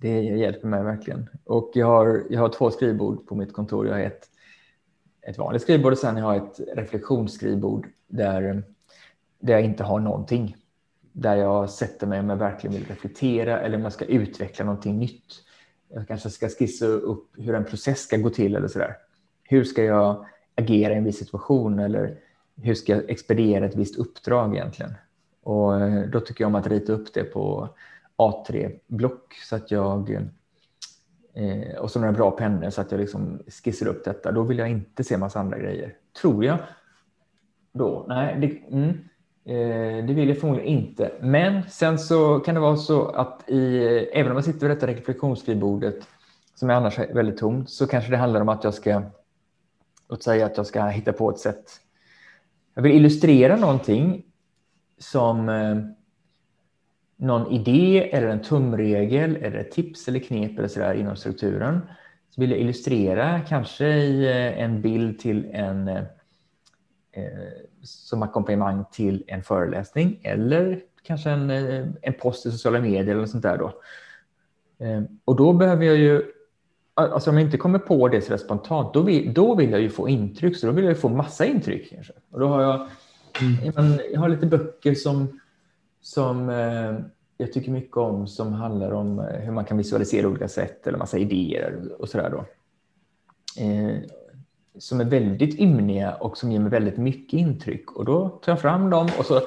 [0.00, 1.28] det hjälper mig verkligen.
[1.44, 3.86] Och jag har, jag har två skrivbord på mitt kontor.
[3.86, 4.28] Jag har ett,
[5.22, 8.62] ett vanligt skrivbord och sen har jag ett reflektionsskrivbord där,
[9.40, 10.56] där jag inte har någonting.
[11.12, 14.98] Där jag sätter mig om jag verkligen vill reflektera eller om jag ska utveckla någonting
[14.98, 15.34] nytt.
[15.88, 18.96] Jag kanske ska skissa upp hur en process ska gå till eller sådär.
[19.42, 20.26] Hur ska jag
[20.58, 22.18] agera i en viss situation eller
[22.62, 24.94] hur ska jag expediera ett visst uppdrag egentligen?
[25.42, 27.68] Och eh, då tycker jag om att rita upp det på
[28.16, 30.10] A3-block så att jag
[31.34, 34.32] eh, och så några bra pennor så att jag liksom skissar upp detta.
[34.32, 35.94] Då vill jag inte se massa andra grejer.
[36.22, 36.58] Tror jag.
[37.72, 38.88] Då, nej, det, mm,
[39.44, 41.12] eh, det vill jag förmodligen inte.
[41.20, 43.78] Men sen så kan det vara så att i,
[44.12, 46.08] även om jag sitter vid detta reflektionsskrivbordet
[46.54, 49.02] som är annars väldigt tomt så kanske det handlar om att jag ska
[50.08, 51.70] låt säga att jag ska hitta på ett sätt.
[52.74, 54.24] Jag vill illustrera någonting
[54.98, 55.76] som eh,
[57.16, 61.80] någon idé eller en tumregel eller ett tips eller knep eller så där inom strukturen
[62.30, 66.02] så vill jag illustrera kanske i eh, en bild till en eh,
[67.12, 67.48] eh,
[67.82, 73.26] som ackompanjemang till en föreläsning eller kanske en, eh, en post i sociala medier eller
[73.26, 73.66] sånt där då.
[74.86, 76.22] Eh, och då behöver jag ju,
[76.98, 79.90] alltså om jag inte kommer på det så spontant, då vill, då vill jag ju
[79.90, 81.90] få intryck, så då vill jag ju få massa intryck.
[81.90, 82.12] Kanske.
[82.30, 82.88] Och då har jag,
[83.40, 84.00] mm.
[84.12, 85.40] jag har lite böcker som
[86.00, 86.94] som eh,
[87.36, 90.98] jag tycker mycket om som handlar om eh, hur man kan visualisera olika sätt eller
[90.98, 92.44] massa idéer och sådär då.
[93.62, 93.96] Eh,
[94.78, 98.60] som är väldigt ymniga och som ger mig väldigt mycket intryck och då tar jag
[98.60, 99.40] fram dem och så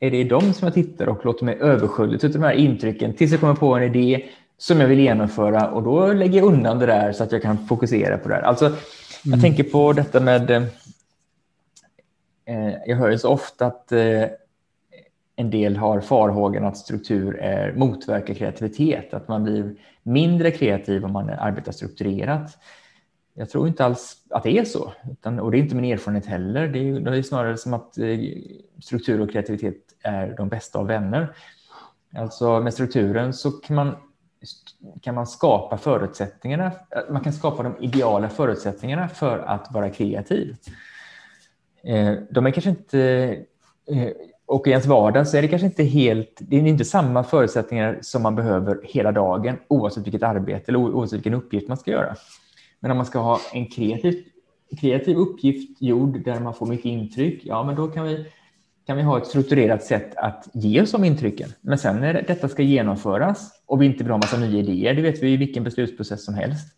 [0.00, 3.14] är det i dem som jag tittar och låter mig översköljas av de här intrycken
[3.14, 4.24] tills jag kommer på en idé
[4.58, 7.66] som jag vill genomföra och då lägger jag undan det där så att jag kan
[7.66, 8.42] fokusera på det här.
[8.42, 9.40] Alltså, jag mm.
[9.40, 10.50] tänker på detta med...
[10.50, 10.64] Eh,
[12.86, 14.24] jag hör ju så ofta att eh,
[15.36, 21.12] en del har farhågan att struktur är, motverkar kreativitet, att man blir mindre kreativ om
[21.12, 22.58] man arbetar strukturerat.
[23.34, 26.26] Jag tror inte alls att det är så, utan, och det är inte min erfarenhet
[26.26, 26.68] heller.
[26.68, 28.18] Det är, det är snarare som att eh,
[28.82, 31.36] struktur och kreativitet är de bästa av vänner.
[32.16, 33.96] Alltså med strukturen så kan man,
[35.02, 36.72] kan man skapa förutsättningarna,
[37.10, 40.56] man kan skapa de ideala förutsättningarna för att vara kreativ.
[41.84, 43.00] Eh, de är kanske inte
[43.90, 44.08] eh,
[44.46, 47.98] och i ens vardag så är det kanske inte helt, det är inte samma förutsättningar
[48.02, 52.16] som man behöver hela dagen oavsett vilket arbete eller oavsett vilken uppgift man ska göra.
[52.80, 54.24] Men om man ska ha en kreativ,
[54.80, 58.26] kreativ uppgift gjord där man får mycket intryck, ja men då kan vi,
[58.86, 61.52] kan vi ha ett strukturerat sätt att ge oss de intrycken.
[61.60, 65.02] Men sen när detta ska genomföras och vi inte vill ha massa nya idéer, det
[65.02, 66.74] vet vi i vilken beslutsprocess som helst,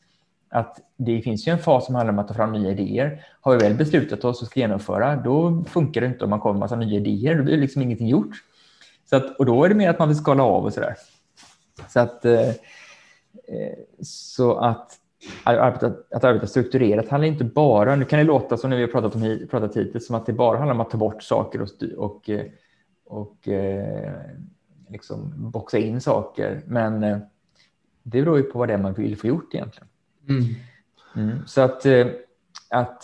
[0.51, 3.25] att det finns ju en fas som handlar om att ta fram nya idéer.
[3.41, 6.53] Har vi väl beslutat oss och ska genomföra, då funkar det inte om man kommer
[6.53, 7.35] med massa nya idéer.
[7.35, 8.33] Då blir liksom ingenting gjort.
[9.11, 10.95] Så att, och då är det mer att man vill skala av och sådär.
[11.89, 12.55] Så att, eh, eh
[14.03, 14.99] så att
[15.45, 18.91] arbeta, att arbeta strukturerat handlar inte bara, nu kan det låta som när vi har
[18.91, 21.69] pratat, om, pratat hittills, som att det bara handlar om att ta bort saker och,
[21.97, 22.31] och,
[23.07, 24.13] och eh,
[24.89, 26.63] liksom boxa in saker.
[26.67, 27.19] Men eh,
[28.03, 29.89] det beror ju på vad det är man vill få gjort egentligen.
[30.29, 30.45] Mm.
[31.17, 31.47] Mm.
[31.47, 32.07] Så att, eh,
[32.71, 33.03] att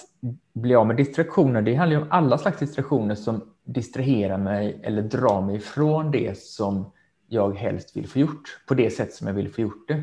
[0.53, 5.03] bli av med distraktioner, det handlar ju om alla slags distraktioner som distraherar mig eller
[5.03, 6.93] drar mig ifrån det som
[7.29, 10.03] jag helst vill få gjort på det sätt som jag vill få gjort det.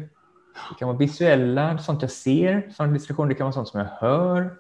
[0.70, 3.30] Det kan vara visuella, sånt jag ser, sådana distraktioner.
[3.30, 4.54] Det kan vara sånt som jag hör.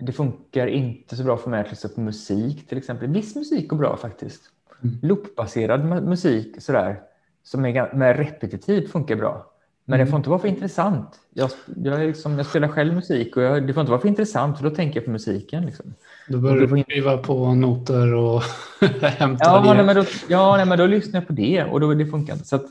[0.00, 3.08] Det funkar inte så bra för mig att lyssna på musik till exempel.
[3.08, 4.42] Viss musik går bra faktiskt.
[4.82, 4.98] Mm.
[5.02, 7.00] Loopbaserad musik sådär,
[7.42, 9.46] som är med repetitiv funkar bra.
[9.84, 10.10] Men det mm.
[10.10, 11.20] får inte vara för intressant.
[11.34, 11.50] Jag,
[11.84, 14.64] jag, liksom, jag spelar själv musik och jag, det får inte vara för intressant för
[14.64, 15.66] då tänker jag på musiken.
[15.66, 15.94] Liksom.
[16.28, 18.42] Då börjar du skriva på noter och
[19.02, 21.94] hämta ja, nej, men då, ja, nej, men då lyssnar jag på det och då,
[21.94, 22.46] det funkar inte.
[22.46, 22.66] Så att,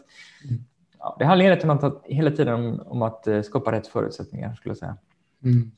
[1.00, 4.72] ja, det handlar om att, hela tiden om, om att eh, skapa rätt förutsättningar skulle
[4.72, 4.97] jag säga.
[5.43, 5.72] Mm.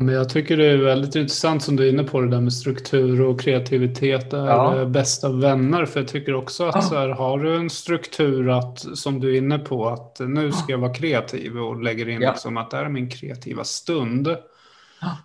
[0.00, 2.52] Men jag tycker det är väldigt intressant som du är inne på det där med
[2.52, 4.84] struktur och kreativitet är ja.
[4.84, 5.86] bästa vänner.
[5.86, 6.82] För jag tycker också att ja.
[6.82, 10.72] så här, har du en struktur att, som du är inne på, att nu ska
[10.72, 12.30] jag vara kreativ och lägger in ja.
[12.30, 14.36] liksom att det här är min kreativa stund.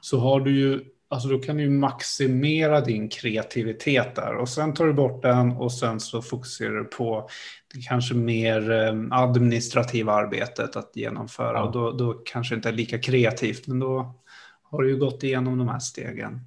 [0.01, 0.81] Så har du ju,
[1.13, 5.73] alltså då kan du maximera din kreativitet där och sen tar du bort den och
[5.73, 7.29] sen så fokuserar du på
[7.73, 12.99] det kanske mer eh, administrativa arbetet att genomföra och då, då kanske inte är lika
[12.99, 14.15] kreativt men då
[14.63, 16.41] har ju gått igenom de här stegen.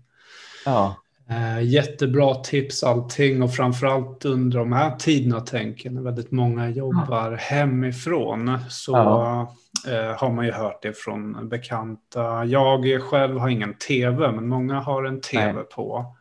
[0.65, 0.97] Ja.
[1.31, 7.31] Eh, jättebra tips allting och framförallt under de här tiderna tänker när väldigt många jobbar
[7.31, 7.37] ja.
[7.37, 9.55] hemifrån så ja.
[9.89, 12.45] eh, har man ju hört det från bekanta.
[12.45, 15.65] Jag själv har ingen tv men många har en tv Nej.
[15.65, 16.17] på.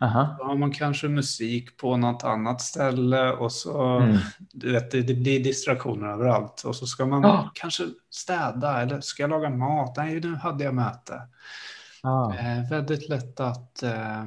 [0.00, 0.36] Aha.
[0.38, 4.16] Då har man kanske musik på något annat ställe och så, mm.
[4.52, 6.62] du vet, det, det, blir distraktioner överallt.
[6.66, 7.48] Och så ska man oh.
[7.54, 9.96] kanske städa eller ska jag laga mat?
[9.96, 11.22] Nej, nu hade jag möte.
[12.02, 12.56] Oh.
[12.58, 14.24] Eh, väldigt lätt att eh,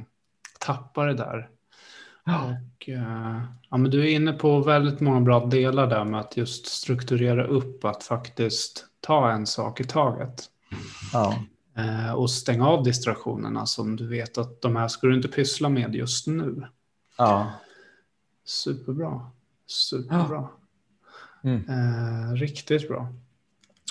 [0.59, 1.49] tappa det där.
[2.25, 2.51] Oh.
[2.51, 6.37] Och, eh, ja, men du är inne på väldigt många bra delar där med att
[6.37, 10.43] just strukturera upp, att faktiskt ta en sak i taget.
[11.13, 11.43] Ja.
[11.77, 15.69] Eh, och stänga av distraktionerna som du vet att de här ska du inte pyssla
[15.69, 16.67] med just nu.
[17.17, 17.51] Ja.
[18.45, 19.31] Superbra.
[19.67, 20.47] Superbra.
[21.41, 21.49] Ja.
[21.49, 21.69] Mm.
[21.69, 23.13] Eh, riktigt bra.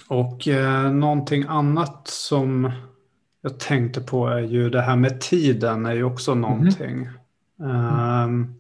[0.09, 2.73] Och eh, någonting annat som
[3.41, 6.41] jag tänkte på är ju det här med tiden är ju också mhm.
[6.41, 7.09] någonting.
[7.61, 8.55] Mm.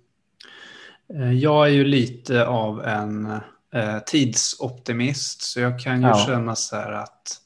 [1.14, 3.26] Eh, jag är ju lite av en
[3.74, 6.24] eh, tidsoptimist så jag kan ju ja.
[6.26, 7.41] känna så här att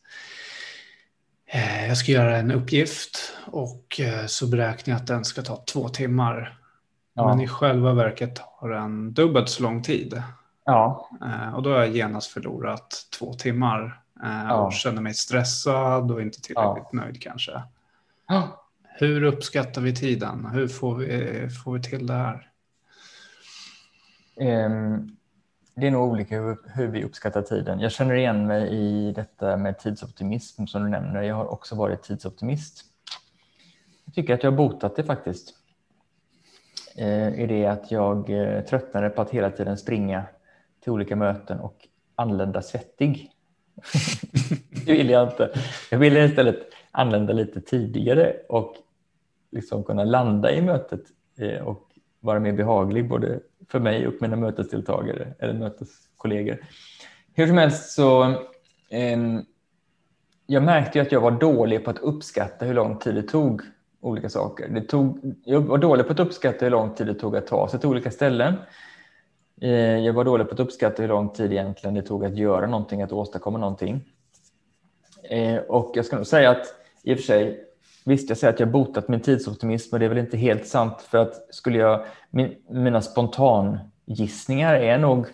[1.55, 5.89] Eh, jag ska göra en uppgift och så beräknar jag att den ska ta två
[5.89, 6.59] timmar.
[7.15, 7.29] Ja.
[7.29, 10.23] Men i själva verket tar den dubbelt så lång tid.
[10.65, 11.09] Ja.
[11.55, 14.67] Och då har jag genast förlorat två timmar ja.
[14.67, 16.99] och känner mig stressad och inte tillräckligt ja.
[17.01, 17.63] nöjd kanske.
[18.29, 18.69] Ja.
[18.83, 20.47] Hur uppskattar vi tiden?
[20.47, 22.49] Hur får vi, får vi till det här?
[24.37, 25.17] Um,
[25.75, 27.81] det är nog olika hur, hur, vi uppskattar tiden.
[27.81, 31.23] Jag känner igen mig i detta med tidsoptimism som du nämner.
[31.23, 32.85] Jag har också varit tidsoptimist.
[34.05, 35.55] Jag tycker att jag har botat det faktiskt.
[36.97, 40.25] Eh, I det att jag eh, tröttnade på att hela tiden springa
[40.81, 43.32] till olika möten och anlända svettig
[44.87, 45.51] det vill jag inte.
[45.91, 46.59] Jag vill istället
[46.91, 48.75] anlända lite tidigare och
[49.51, 51.03] liksom kunna landa i mötet
[51.39, 51.89] eh, och
[52.21, 56.59] vara mer behaglig både för mig och mina mötesdeltagare eller möteskollegor.
[57.35, 58.23] Hur som helst så
[58.91, 59.19] eh,
[60.47, 63.63] jag märkte ju att jag var dålig på att uppskatta hur lång tid det tog
[64.01, 64.69] olika saker.
[64.69, 67.69] Det tog, jag var dålig på att uppskatta hur lång tid det tog att ta
[67.69, 68.55] sig till olika ställen.
[69.63, 72.67] Eh, jag var dålig på att uppskatta hur lång tid egentligen det tog att göra
[72.67, 74.01] någonting, att åstadkomma någonting.
[75.23, 76.67] Eh, och jag ska nog säga att
[77.03, 77.65] i och för sig,
[78.05, 81.01] visst jag säger att jag botat min tidsoptimism och det är väl inte helt sant
[81.01, 85.27] för att skulle jag, min, mina spontangissningar är nog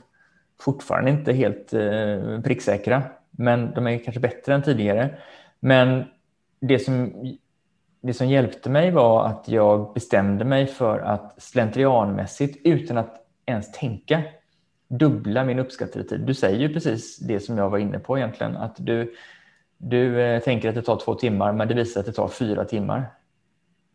[0.60, 5.18] fortfarande inte helt eh, pricksäkra, men de är kanske bättre än tidigare.
[5.60, 6.04] Men
[6.60, 7.12] det som,
[8.00, 13.72] det som hjälpte mig var att jag bestämde mig för att slentrianmässigt, utan att ens
[13.72, 14.22] tänka,
[14.88, 16.20] dubbla min uppskattade tid.
[16.20, 19.14] Du säger ju precis det som jag var inne på egentligen, att du,
[19.76, 22.28] du eh, tänker att det tar två timmar, men det visar sig att det tar
[22.28, 23.06] fyra timmar.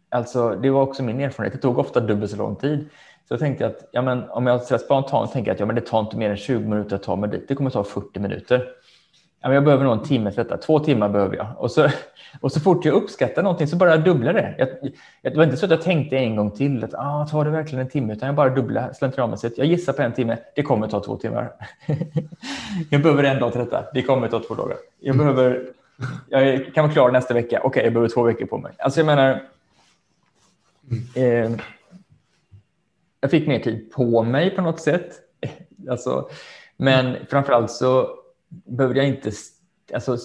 [0.09, 1.53] Alltså, det var också min erfarenhet.
[1.53, 2.89] Det tog ofta dubbelt så lång tid.
[3.27, 5.99] Så jag tänkte att ja, men om jag spontant tänker att ja, men det tar
[5.99, 7.47] inte mer än 20 minuter att ta mig dit.
[7.47, 8.67] Det kommer ta 40 minuter
[9.51, 10.57] jag behöver nog en timme för detta.
[10.57, 11.47] Två timmar behöver jag.
[11.57, 11.89] Och så,
[12.41, 14.55] och så fort jag uppskattar någonting så bara jag det.
[14.57, 14.91] Jag,
[15.33, 17.85] det var inte så att jag tänkte en gång till att ah, tar det verkligen
[17.85, 19.57] en timme, utan jag bara dubblar slentrianmässigt.
[19.57, 20.37] Jag gissar på en timme.
[20.55, 21.51] Det kommer ta två timmar.
[22.89, 23.85] jag behöver en dag till detta.
[23.93, 24.77] Det kommer ta två dagar.
[24.99, 25.65] Jag behöver.
[26.29, 27.57] Jag kan vara klar nästa vecka.
[27.57, 28.71] Okej, okay, jag behöver två veckor på mig.
[28.77, 29.41] Alltså jag menar.
[31.15, 31.51] Eh,
[33.21, 35.11] jag fick mer tid på mig på något sätt.
[35.89, 36.29] Alltså,
[36.77, 38.22] men framförallt så
[38.65, 39.31] behövde jag inte...
[39.93, 40.17] Alltså,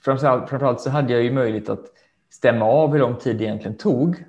[0.00, 1.84] framförallt, framförallt så hade jag ju möjlighet att
[2.30, 4.24] stämma av hur lång tid det egentligen tog.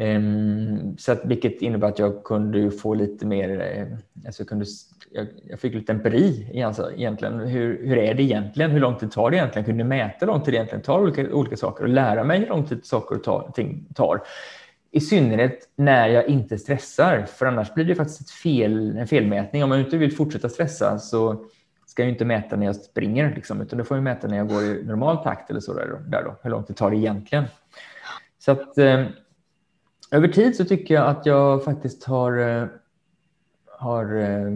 [0.00, 4.66] Um, så att, vilket innebär att jag kunde få lite mer, eh, alltså kunde,
[5.10, 7.40] jag, jag, fick lite empiri alltså, egentligen.
[7.40, 8.70] Hur, hur är det egentligen?
[8.70, 9.66] Hur lång tid tar det egentligen?
[9.66, 12.46] Kunde mäta hur lång tid det egentligen tar olika, olika saker och lära mig hur
[12.46, 14.22] lång tid saker och tar, ting tar.
[14.90, 19.62] I synnerhet när jag inte stressar, för annars blir det faktiskt ett fel, en felmätning.
[19.62, 21.44] Om man inte vill fortsätta stressa så
[21.92, 24.48] ska jag inte mäta när jag springer, liksom, utan det får jag mäta när jag
[24.48, 27.44] går i normal takt eller så där, där då, hur långt det tar egentligen.
[28.38, 29.06] Så att eh,
[30.10, 32.66] över tid så tycker jag att jag faktiskt har, eh,
[33.66, 34.50] har eh,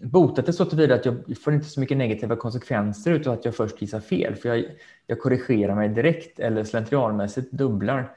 [0.00, 3.54] botat det så tillvida att jag får inte så mycket negativa konsekvenser utan att jag
[3.54, 4.34] först gissar fel.
[4.34, 4.64] För jag,
[5.06, 8.16] jag korrigerar mig direkt eller slentrianmässigt dubblar.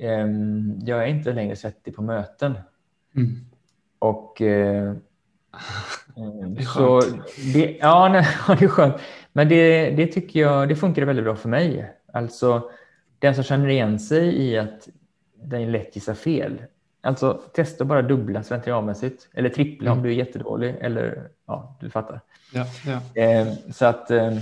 [0.00, 0.28] Eh,
[0.84, 2.54] jag är inte längre svettig på möten.
[3.16, 3.30] Mm.
[3.98, 4.94] Och eh,
[6.16, 6.64] Mm, det är.
[6.64, 7.00] Så
[7.52, 8.26] det, ja, nej,
[8.58, 8.94] det är skönt.
[9.32, 11.92] Men det, det tycker jag det funkar väldigt bra för mig.
[12.12, 12.70] Alltså
[13.18, 14.88] den som känner igen sig i att
[15.42, 16.62] den lätt gissar fel.
[17.00, 19.98] Alltså testa bara dubbla slentrianmässigt eller trippla mm.
[19.98, 22.20] om du är jättedålig eller ja, du fattar.
[22.52, 23.22] Ja, ja.
[23.22, 24.10] Eh, så att.
[24.10, 24.38] Eh,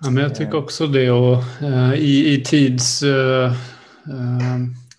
[0.00, 3.02] ja, men jag tycker också det och eh, i, i tids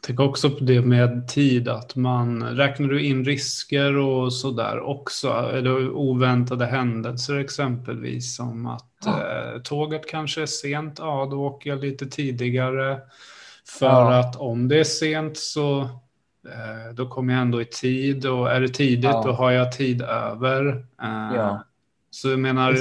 [0.02, 5.30] tänker också på det med tid, att man räknar du in risker och sådär också,
[5.30, 9.20] eller oväntade händelser exempelvis, som att ja.
[9.20, 13.00] eh, tåget kanske är sent, ja då åker jag lite tidigare.
[13.80, 14.20] För ja.
[14.20, 18.62] att om det är sent så eh, då kommer jag ändå i tid och är
[18.62, 19.24] det tidigt ja.
[19.26, 20.86] då har jag tid över.
[21.04, 21.58] Eh,
[22.10, 22.78] så jag menar,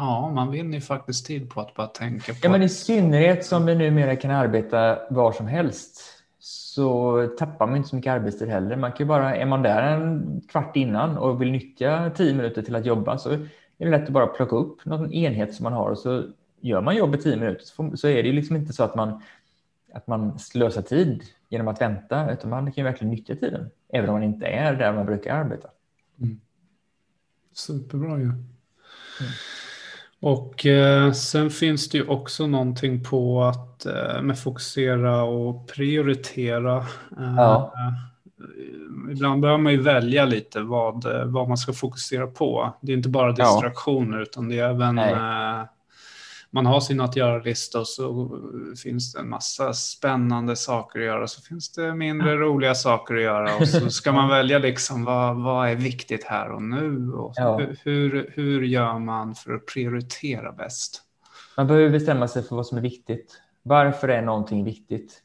[0.00, 2.38] Ja, man vinner ju faktiskt tid på att bara tänka på...
[2.42, 6.00] Ja, men i synnerhet som vi numera kan arbeta var som helst
[6.38, 8.76] så tappar man inte så mycket arbetstid heller.
[8.76, 12.76] Man kan bara, är man där en kvart innan och vill nyttja tio minuter till
[12.76, 13.48] att jobba så är
[13.78, 16.24] det lätt att bara plocka upp någon enhet som man har och så
[16.60, 19.22] gör man jobbet tio minuter så är det liksom inte så att man,
[19.94, 24.08] att man slösar tid genom att vänta utan man kan ju verkligen nyttja tiden även
[24.08, 25.68] om man inte är där man brukar arbeta.
[26.20, 26.40] Mm.
[27.52, 28.24] Superbra ju.
[28.24, 28.30] Ja.
[29.20, 29.32] Mm.
[30.20, 36.76] Och eh, sen finns det ju också någonting på att eh, med fokusera och prioritera.
[37.18, 37.72] Eh, ja.
[39.10, 42.74] Ibland behöver man ju välja lite vad, vad man ska fokusera på.
[42.80, 44.22] Det är inte bara distraktioner ja.
[44.22, 44.98] utan det är även
[46.52, 48.38] man har sin att göra-lista och så
[48.82, 51.26] finns det en massa spännande saker att göra.
[51.26, 55.42] Så finns det mindre roliga saker att göra och så ska man välja liksom vad,
[55.42, 57.12] vad är viktigt här och nu.
[57.12, 57.60] Och ja.
[57.84, 61.02] hur, hur gör man för att prioritera bäst?
[61.56, 63.40] Man behöver bestämma sig för vad som är viktigt.
[63.62, 65.22] Varför är någonting viktigt?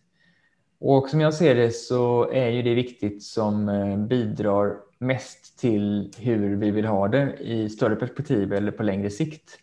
[0.79, 6.13] Och som jag ser det så är ju det viktigt som eh, bidrar mest till
[6.17, 9.59] hur vi vill ha det i större perspektiv eller på längre sikt.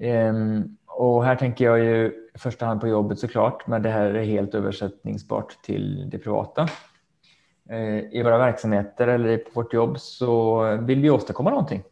[0.00, 4.14] Ehm, och här tänker jag ju i första hand på jobbet såklart, men det här
[4.14, 6.68] är helt översättningsbart till det privata.
[7.70, 11.82] Eh, I våra verksamheter eller på vårt jobb så vill vi åstadkomma någonting.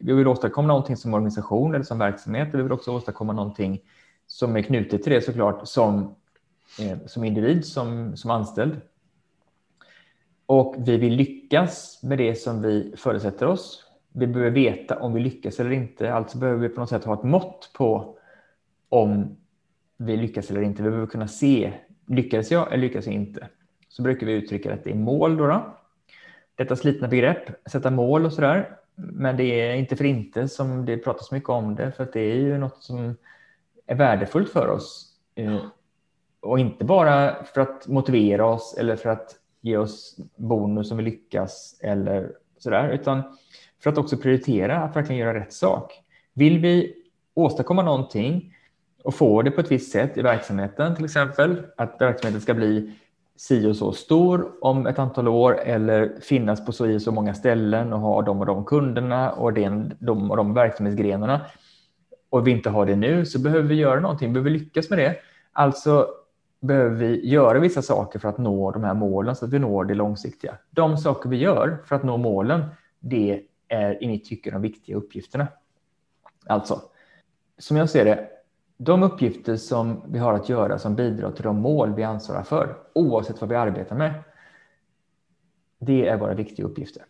[0.00, 3.80] Vi vill åstadkomma någonting som organisation eller som verksamhet vi vill också åstadkomma någonting
[4.26, 6.14] som är knutet till det såklart som,
[6.80, 8.80] eh, som individ, som, som anställd.
[10.46, 15.20] Och vi vill lyckas med det som vi förutsätter oss vi behöver veta om vi
[15.20, 16.12] lyckas eller inte.
[16.12, 18.18] Alltså behöver vi på något sätt ha ett mått på
[18.88, 19.36] om
[19.96, 20.82] vi lyckas eller inte.
[20.82, 21.72] Vi behöver kunna se,
[22.06, 23.48] lyckades jag eller lyckas jag inte?
[23.88, 25.36] Så brukar vi uttrycka att det är mål.
[25.36, 25.76] Då, då.
[26.54, 28.76] Detta slitna begrepp, sätta mål och sådär.
[28.94, 32.20] Men det är inte för inte som det pratas mycket om det, för att det
[32.20, 33.16] är ju något som
[33.86, 35.16] är värdefullt för oss.
[35.34, 35.60] Eh,
[36.40, 41.02] och inte bara för att motivera oss eller för att ge oss bonus om vi
[41.02, 43.22] lyckas eller sådär, utan
[43.82, 45.92] för att också prioritera att verkligen göra rätt sak.
[46.34, 46.94] Vill vi
[47.34, 48.54] åstadkomma någonting
[49.04, 52.92] och få det på ett visst sätt i verksamheten, till exempel att verksamheten ska bli
[53.36, 57.34] si och så stor om ett antal år eller finnas på så i så många
[57.34, 61.40] ställen och ha de och de kunderna och den, de och de verksamhetsgrenarna
[62.30, 65.16] och vi inte har det nu så behöver vi göra någonting, behöver lyckas med det.
[65.52, 66.06] Alltså
[66.60, 69.84] behöver vi göra vissa saker för att nå de här målen så att vi når
[69.84, 70.54] det långsiktiga.
[70.70, 72.64] De saker vi gör för att nå målen,
[73.00, 73.40] det
[73.70, 75.48] är i mitt tycke de viktiga uppgifterna.
[76.46, 76.82] Alltså,
[77.58, 78.28] som jag ser det,
[78.76, 82.76] de uppgifter som vi har att göra som bidrar till de mål vi ansvarar för,
[82.94, 84.14] oavsett vad vi arbetar med,
[85.78, 87.04] det är våra viktiga uppgifter.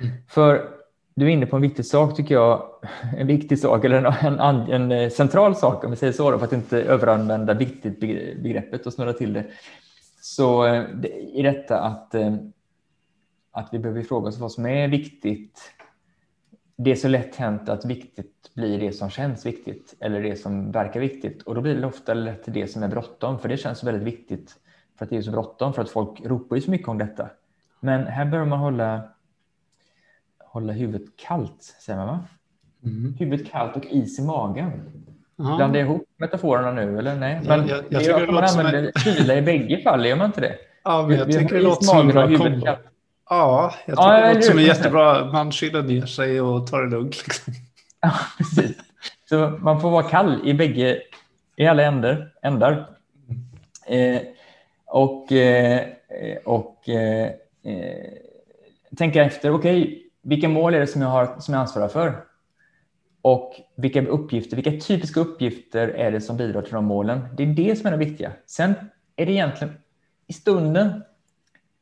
[0.00, 0.12] Mm.
[0.28, 0.80] För
[1.14, 2.70] du är inne på en viktig sak tycker jag,
[3.16, 6.46] en viktig sak eller en, en, en central sak om vi säger så, då, för
[6.46, 8.00] att inte överanvända viktigt
[8.42, 9.46] begreppet och snurra till det.
[10.20, 10.84] Så eh,
[11.34, 12.36] i detta att, eh,
[13.50, 15.60] att vi behöver fråga oss vad som är viktigt.
[16.84, 20.72] Det är så lätt hänt att viktigt blir det som känns viktigt eller det som
[20.72, 23.84] verkar viktigt och då blir det ofta lätt det som är bråttom för det känns
[23.84, 24.54] väldigt viktigt
[24.98, 27.28] för att det är så bråttom för att folk ropar ju så mycket om detta.
[27.80, 29.02] Men här behöver man hålla
[30.38, 32.24] hålla huvudet kallt, säger man va?
[32.84, 33.14] Mm.
[33.18, 34.70] Huvudet kallt och is i magen.
[35.38, 35.56] Aha.
[35.56, 37.40] Blandar jag ihop metaforerna nu eller nej?
[37.46, 40.56] Men jag, jag, jag det man använder kyla i bägge fall, gör man inte det?
[40.84, 42.66] Ja, men jag vi, tycker det låter som en bra kombo.
[43.30, 46.82] Ja, jag tycker ja, det låter som en jättebra, man kyler ner sig och tar
[46.82, 47.16] det lugnt.
[47.26, 47.54] Liksom.
[48.02, 48.76] Ja, precis.
[49.28, 51.02] Så man får vara kall i bägge,
[51.56, 52.32] i alla ändar.
[52.42, 52.90] ändar.
[53.86, 54.20] Eh,
[54.86, 55.86] och eh,
[56.44, 57.26] och eh,
[57.64, 58.12] eh
[58.96, 62.24] tänka efter, okej, okay, vilka mål är det som jag, har, som jag ansvarar för?
[63.22, 67.28] Och vilka uppgifter, vilka typiska uppgifter är det som bidrar till de målen?
[67.36, 68.32] Det är det som är det viktiga.
[68.46, 68.74] Sen
[69.16, 69.74] är det egentligen
[70.26, 71.02] i stunden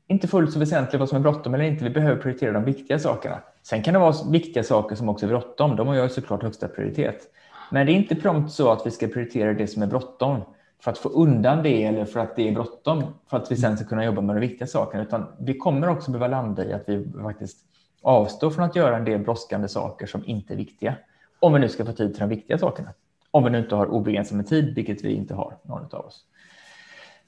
[0.08, 1.84] inte fullt så väsentligt vad som är bråttom eller inte.
[1.84, 3.40] Vi behöver prioritera de viktiga sakerna.
[3.62, 5.76] Sen kan det vara viktiga saker som också är bråttom.
[5.76, 7.22] De har ju såklart högsta prioritet.
[7.70, 10.40] Men det är inte prompt så att vi ska prioritera det som är bråttom
[10.80, 13.76] för att få undan det eller för att det är bråttom för att vi sen
[13.76, 15.02] ska kunna jobba med de viktiga sakerna.
[15.02, 17.58] Utan vi kommer också behöva landa i att vi faktiskt
[18.02, 20.94] avstår från att göra en del brådskande saker som inte är viktiga.
[21.40, 22.88] Om vi nu ska få tid till de viktiga sakerna.
[23.30, 26.24] Om vi nu inte har obegränsad med tid, vilket vi inte har, någon av oss.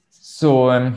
[0.09, 0.91] Så, ehm,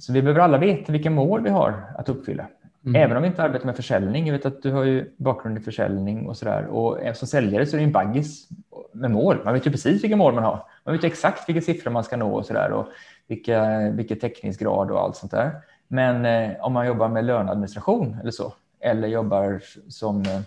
[0.00, 2.46] så vi behöver alla veta vilka mål vi har att uppfylla.
[2.86, 3.02] Mm.
[3.02, 4.26] Även om vi inte arbetar med försäljning.
[4.26, 6.66] Jag vet att du har ju bakgrund i försäljning och så där.
[6.66, 8.48] Och som säljare så är det en baggis
[8.92, 9.40] med mål.
[9.44, 10.66] Man vet ju precis vilka mål man har.
[10.84, 12.86] Man vet exakt vilka siffror man ska nå och så där och
[13.26, 15.52] vilka, vilken täckningsgrad och allt sånt där.
[15.88, 20.40] Men eh, om man jobbar med löneadministration eller så, eller jobbar som eh,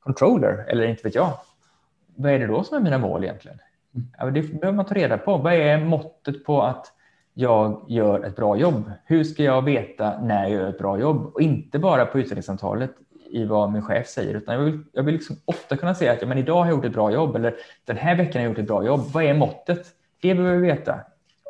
[0.00, 1.32] controller eller inte vet jag.
[2.16, 3.58] Vad är det då som är mina mål egentligen?
[3.94, 4.08] Mm.
[4.18, 5.36] Ja, det behöver man ta reda på.
[5.36, 6.92] Vad är måttet på att
[7.34, 8.90] jag gör ett bra jobb?
[9.04, 11.30] Hur ska jag veta när jag gör ett bra jobb?
[11.34, 12.90] Och inte bara på utvecklingssamtalet
[13.30, 16.22] i vad min chef säger, utan jag vill, jag vill liksom ofta kunna säga att
[16.22, 17.54] ja, men idag har jag gjort ett bra jobb eller
[17.84, 19.00] den här veckan har jag gjort ett bra jobb.
[19.12, 19.86] Vad är måttet?
[20.20, 21.00] Det behöver vi veta.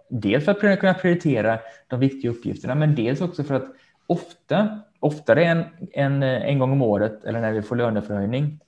[0.09, 3.65] Dels för att kunna prioritera de viktiga uppgifterna, men dels också för att
[4.07, 8.61] ofta oftare än, än eh, en gång om året eller när vi får löneförhöjning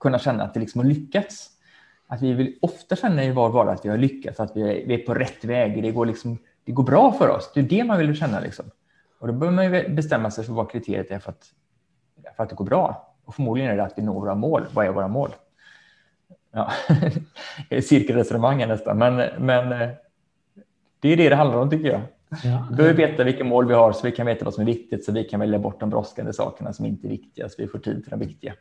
[0.00, 1.50] kunna känna att det liksom har lyckats.
[2.06, 4.86] Att vi vill ofta känna i var vardag att vi har lyckats, att vi är,
[4.86, 5.82] vi är på rätt väg.
[5.82, 7.50] Det går, liksom, det går bra för oss.
[7.54, 8.40] Det är det man vill känna.
[8.40, 8.64] Liksom.
[9.18, 11.46] Och då behöver man bestämma sig för vad kriteriet är för att,
[12.36, 13.14] för att det går bra.
[13.24, 14.66] Och förmodligen är det att vi når våra mål.
[14.72, 15.30] Vad är våra mål?
[16.52, 16.72] Ja,
[17.82, 19.68] cirkelresonemang nästan, men, men
[21.00, 22.00] det är det det handlar om tycker jag.
[22.44, 22.66] Ja.
[22.70, 25.04] Vi behöver veta vilka mål vi har så vi kan veta vad som är viktigt
[25.04, 27.78] så vi kan välja bort de brådskande sakerna som inte är viktiga så vi får
[27.78, 28.54] tid till de viktiga.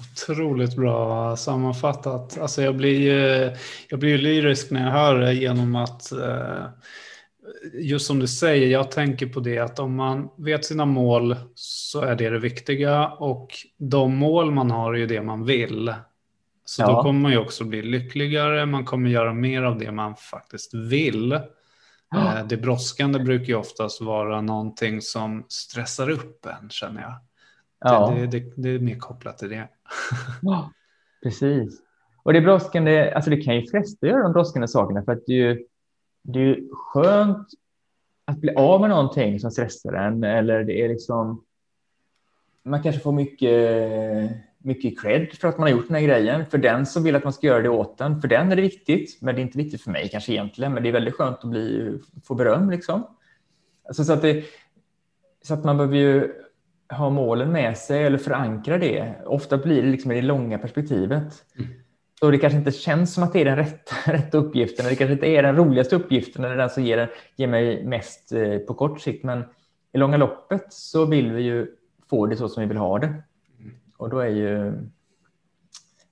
[0.00, 2.38] Otroligt bra sammanfattat.
[2.38, 3.56] Alltså jag blir
[3.88, 6.64] jag blir lyrisk när jag hör det genom att eh,
[7.72, 12.00] just som du säger, jag tänker på det att om man vet sina mål så
[12.00, 15.94] är det det viktiga och de mål man har är ju det man vill.
[16.64, 16.86] Så ja.
[16.86, 20.74] då kommer man ju också bli lyckligare, man kommer göra mer av det man faktiskt
[20.74, 21.40] vill.
[22.10, 22.38] Ja.
[22.38, 27.14] Eh, det brådskande brukar ju oftast vara någonting som stressar upp en, känner jag.
[27.80, 28.14] Ja.
[28.16, 29.68] Det, det, det, är mer kopplat till det.
[30.42, 30.72] Ja,
[31.22, 31.80] precis.
[32.22, 35.32] Och det brådskande, alltså det kan ju fresta göra de brådskande sakerna för att det
[35.32, 35.66] är ju,
[36.22, 37.48] det är skönt
[38.24, 41.42] att bli av med någonting som stressar en eller det är liksom
[42.62, 44.30] man kanske får mycket
[44.66, 46.46] mycket cred för att man har gjort den här grejen.
[46.46, 48.62] För den som vill att man ska göra det åt den, för den är det
[48.62, 49.22] viktigt.
[49.22, 51.50] Men det är inte viktigt för mig kanske egentligen, men det är väldigt skönt att
[51.50, 53.06] bli, få beröm liksom.
[53.88, 54.44] Alltså, så, att det,
[55.42, 56.32] så att man behöver ju
[56.88, 59.14] ha målen med sig eller förankra det.
[59.26, 61.44] Ofta blir det liksom i det långa perspektivet.
[61.58, 61.70] Mm.
[62.20, 64.96] Så det kanske inte känns som att det är den rätta, rätta uppgiften, eller det
[64.96, 68.74] kanske inte är den roligaste uppgiften eller den som ger, ger mig mest eh, på
[68.74, 69.24] kort sikt.
[69.24, 69.44] Men
[69.92, 71.66] i långa loppet så vill vi ju
[72.10, 73.06] få det så som vi vill ha det.
[73.06, 73.74] Mm.
[73.96, 74.72] Och då är ju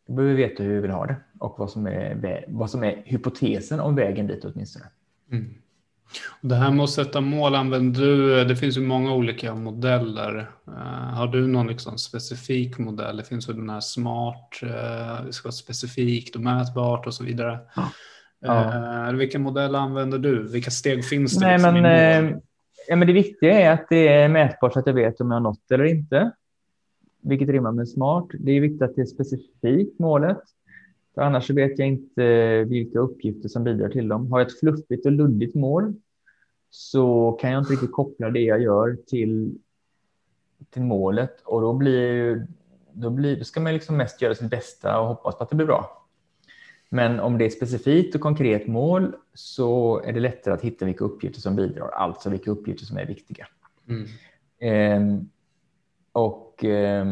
[0.07, 2.85] då behöver vi veta hur vi vill ha det och vad som är, vad som
[2.85, 4.85] är hypotesen om vägen dit åtminstone.
[5.31, 5.55] Mm.
[6.41, 10.51] Det här med att sätta mål använder du, det finns ju många olika modeller.
[10.69, 10.75] Uh,
[11.15, 13.17] har du någon liksom specifik modell?
[13.17, 17.25] Det finns ju den här smart, uh, det ska vara specifikt och mätbart och så
[17.25, 17.59] vidare.
[18.41, 19.11] Ja.
[19.11, 20.49] Uh, vilken modell använder du?
[20.49, 21.47] Vilka steg finns det?
[21.47, 22.41] Nej, liksom men,
[22.89, 25.37] ja, men det viktiga är att det är mätbart så att jag vet om jag
[25.37, 26.31] har nått eller inte.
[27.23, 28.27] Vilket rimmar med smart.
[28.39, 30.39] Det är viktigt att det är specifikt målet.
[31.15, 34.33] För annars vet jag inte vilka uppgifter som bidrar till dem.
[34.33, 35.95] Har jag ett fluffigt och luddigt mål
[36.77, 39.59] så kan jag inte riktigt koppla det jag gör till,
[40.71, 42.47] till målet och då blir
[42.93, 45.57] då, blir, då ska man liksom mest göra sitt bästa och hoppas på att det
[45.57, 46.07] blir bra.
[46.89, 51.05] Men om det är specifikt och konkret mål så är det lättare att hitta vilka
[51.05, 53.47] uppgifter som bidrar, alltså vilka uppgifter som är viktiga.
[53.89, 54.07] Mm.
[54.59, 55.25] Eh,
[56.13, 57.07] och eh,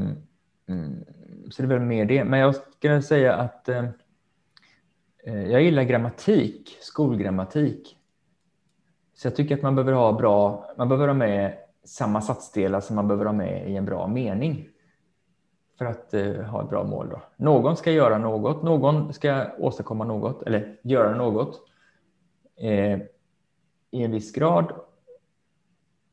[1.50, 2.24] så det är väl mer det.
[2.24, 3.84] Men jag skulle säga att eh,
[5.24, 7.98] eh, jag gillar grammatik, skolgrammatik.
[9.22, 12.96] Så jag tycker att man behöver ha bra, man behöver ha med samma satsdelar som
[12.96, 14.68] man behöver ha med i en bra mening
[15.78, 17.08] för att eh, ha ett bra mål.
[17.08, 17.22] Då.
[17.36, 21.60] Någon ska göra något, någon ska åstadkomma något eller göra något
[22.56, 23.00] eh,
[23.90, 24.72] i en viss grad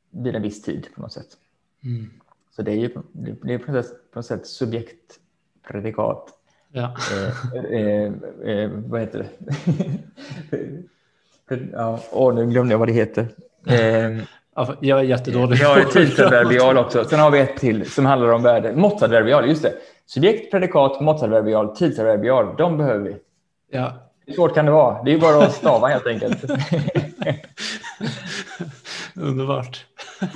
[0.10, 1.38] vid en viss tid på något sätt.
[1.84, 2.10] Mm.
[2.52, 2.94] Så det är ju
[3.42, 5.20] det är på något sätt, på något sätt subjekt,
[5.68, 6.34] predikat.
[6.72, 6.96] Ja.
[7.14, 10.80] Eh, eh, eh, vad heter det?
[11.74, 13.28] ja, åh, nu glömde jag vad det heter.
[13.68, 14.24] Eh,
[14.80, 15.58] jag är jättedålig.
[15.58, 17.06] Jag har tidsadverbial också.
[17.06, 18.76] Sen har vi ett till som handlar om värde.
[18.76, 19.74] Måttadverbial, just det.
[20.06, 22.56] Subjekt, predikat, måttadverbial, tidsadverbial.
[22.58, 23.18] De behöver vi.
[23.72, 23.94] Ja.
[24.26, 25.04] Hur svårt kan det vara?
[25.04, 26.44] Det är bara att stava helt enkelt.
[29.16, 29.86] Underbart.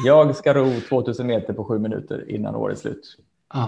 [0.06, 3.18] Jag ska ro 2000 meter på sju minuter innan året är slut.
[3.48, 3.68] Ah.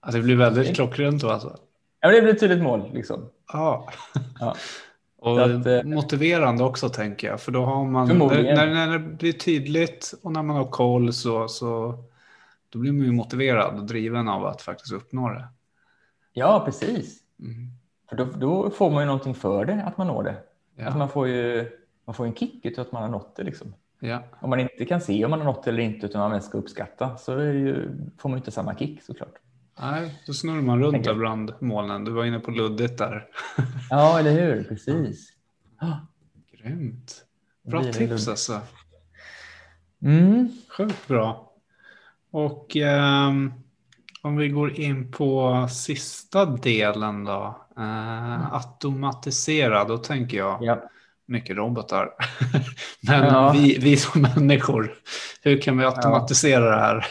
[0.00, 1.56] Alltså det blir väldigt klockrent då alltså?
[2.00, 2.90] Ja, det blir ett tydligt mål.
[2.92, 3.28] Liksom.
[3.46, 3.78] Ah.
[4.40, 4.56] Ja.
[5.18, 9.32] Och att, eh, motiverande också tänker jag, för då har man, när, när, det blir
[9.32, 11.98] tydligt och när man har koll så, så
[12.68, 15.48] då blir man ju motiverad och driven av att faktiskt uppnå det.
[16.32, 17.18] Ja, precis.
[17.40, 17.70] Mm.
[18.08, 20.36] För då, då, får man ju någonting för det, att man når det.
[20.76, 20.84] Ja.
[20.84, 21.70] Alltså man, får ju,
[22.04, 23.42] man får en kick av att man har nått det.
[23.42, 23.74] Liksom.
[24.00, 24.22] Ja.
[24.40, 26.48] Om man inte kan se om man har nått det eller inte, utan man mest
[26.48, 29.34] ska uppskatta, så ju, får man inte samma kick såklart.
[29.80, 32.04] Nej, då snurrar man runt där bland molnen.
[32.04, 33.26] Du var inne på luddigt där.
[33.90, 34.64] Ja, eller hur?
[34.64, 35.32] Precis.
[36.52, 37.24] Grymt.
[37.64, 38.60] Bra tips alltså.
[40.02, 40.48] Mm.
[40.76, 41.52] Sjukt bra.
[42.30, 43.30] Och eh,
[44.22, 47.66] om vi går in på sista delen då.
[47.78, 50.82] Eh, automatisera, då tänker jag ja.
[51.26, 52.10] mycket robotar.
[53.00, 53.52] Men ja.
[53.52, 54.94] vi, vi som människor,
[55.42, 56.70] hur kan vi automatisera ja.
[56.70, 57.06] det här?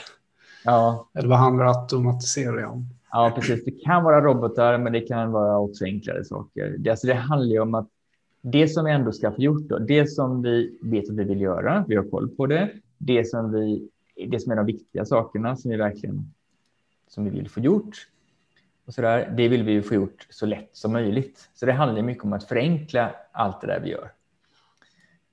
[0.65, 1.09] Ja.
[1.13, 2.85] Eller vad handlar automatisering om?
[3.11, 3.65] Ja, precis.
[3.65, 6.75] Det kan vara robotar, men det kan vara också enklare saker.
[6.77, 7.87] Det, alltså det handlar ju om att
[8.41, 11.41] det som vi ändå ska få gjort, då, det som vi vet att vi vill
[11.41, 13.89] göra, vi har koll på det, det som, vi,
[14.27, 16.33] det som är de viktiga sakerna som vi verkligen
[17.07, 18.07] som vi vill få gjort,
[18.85, 21.49] och så där, det vill vi få gjort så lätt som möjligt.
[21.53, 24.11] Så det handlar mycket om att förenkla allt det där vi gör.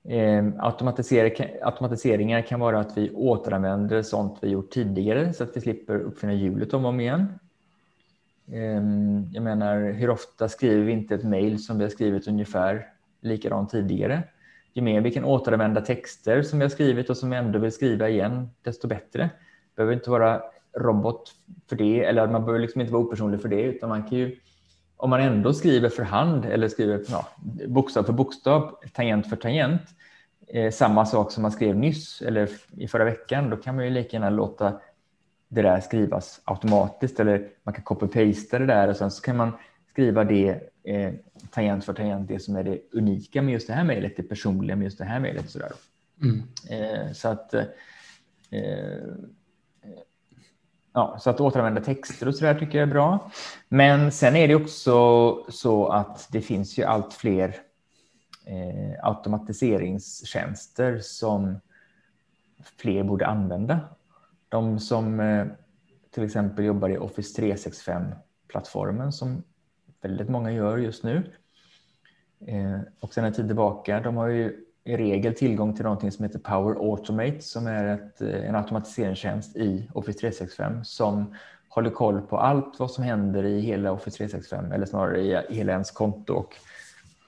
[0.09, 0.45] Eh,
[1.61, 6.33] automatiseringar kan vara att vi återanvänder sånt vi gjort tidigare så att vi slipper uppfinna
[6.33, 7.39] hjulet om och om igen.
[8.51, 8.83] Eh,
[9.33, 12.87] jag menar, hur ofta skriver vi inte ett mejl som vi har skrivit ungefär
[13.21, 14.23] likadant tidigare?
[14.73, 17.71] Ju mer vi kan återanvända texter som vi har skrivit och som vi ändå vill
[17.71, 19.29] skriva igen, desto bättre.
[19.75, 20.41] Behöver inte vara
[20.77, 21.31] robot
[21.69, 24.35] för det, eller man behöver liksom inte vara opersonlig för det, utan man kan ju
[24.97, 27.27] om man ändå skriver för hand eller skriver ja,
[27.67, 29.81] bokstav för bokstav, tangent för tangent,
[30.47, 33.91] eh, samma sak som man skrev nyss eller i förra veckan, då kan man ju
[33.91, 34.79] lika gärna låta
[35.47, 39.51] det där skrivas automatiskt eller man kan copy-pasta det där och sen så kan man
[39.91, 41.13] skriva det eh,
[41.51, 44.75] tangent för tangent, det som är det unika med just det här mejlet, det personliga
[44.75, 45.55] med just det här mejlet.
[46.21, 46.43] Mm.
[46.69, 47.63] Eh, så att eh,
[50.93, 53.31] Ja, så att återanvända texter och så där tycker jag är bra.
[53.69, 57.55] Men sen är det också så att det finns ju allt fler
[58.45, 61.59] eh, automatiseringstjänster som
[62.77, 63.79] fler borde använda.
[64.49, 65.45] De som eh,
[66.11, 69.43] till exempel jobbar i Office 365-plattformen som
[70.01, 71.31] väldigt många gör just nu.
[72.47, 76.25] Eh, och sedan en tid tillbaka, de har ju i regel tillgång till någonting som
[76.25, 81.35] heter Power Automate som är ett, eh, en automatiseringstjänst i Office 365 som
[81.69, 85.71] håller koll på allt vad som händer i hela Office 365 eller snarare i hela
[85.71, 86.55] ens konto och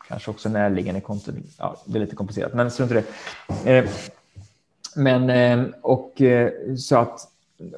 [0.07, 1.43] kanske också närliggande konton.
[1.59, 3.77] Ja, det är lite komplicerat, men strunt i det.
[3.77, 3.89] Eh,
[4.95, 6.21] men eh, och
[6.77, 7.19] så att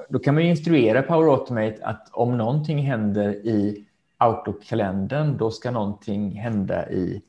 [0.09, 3.85] då kan man instruera Power Automate att om någonting händer i
[4.19, 7.21] Outlook-kalendern, då ska någonting hända i,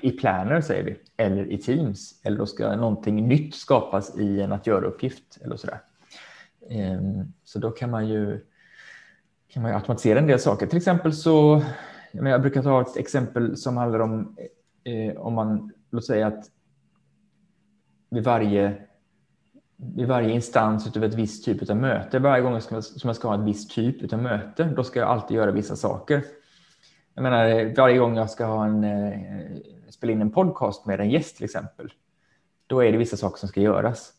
[0.00, 2.20] i Planner, säger vi, eller i Teams.
[2.24, 5.80] Eller då ska någonting nytt skapas i en att göra-uppgift eller sådär.
[6.70, 8.40] Ehm, så då kan man ju
[9.48, 10.66] kan man automatisera en del saker.
[10.66, 11.62] Till exempel så,
[12.12, 14.36] jag brukar ta ett exempel som handlar om
[14.84, 16.44] eh, om man, låt säga att
[18.10, 18.86] vid varje
[19.76, 22.18] vid varje instans utav ett visst typ av möte.
[22.18, 25.36] Varje gång som jag ska ha ett visst typ av möte, då ska jag alltid
[25.36, 26.24] göra vissa saker.
[27.14, 29.20] Jag menar, varje gång jag ska ha en, eh,
[29.88, 31.92] spela in en podcast med en gäst till exempel,
[32.66, 34.12] då är det vissa saker som ska göras.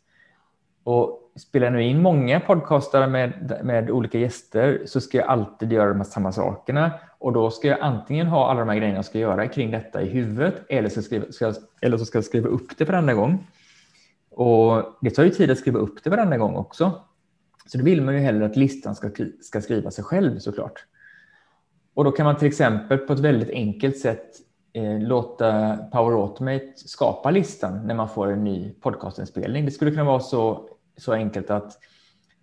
[0.84, 5.72] Och spelar jag nu in många podcastar med, med olika gäster så ska jag alltid
[5.72, 8.98] göra de här samma sakerna och då ska jag antingen ha alla de här grejerna
[8.98, 12.26] jag ska göra kring detta i huvudet eller så, skriva, ska, eller så ska jag
[12.26, 13.48] skriva upp det varenda gång.
[14.30, 17.02] Och det tar ju tid att skriva upp det varenda gång också.
[17.66, 19.10] Så då vill man ju hellre att listan ska,
[19.42, 20.86] ska skriva sig själv såklart.
[21.94, 24.28] Och då kan man till exempel på ett väldigt enkelt sätt
[24.74, 29.66] eh, låta Power Automate skapa listan när man får en ny podcastinspelning.
[29.66, 31.78] Det skulle kunna vara så, så enkelt att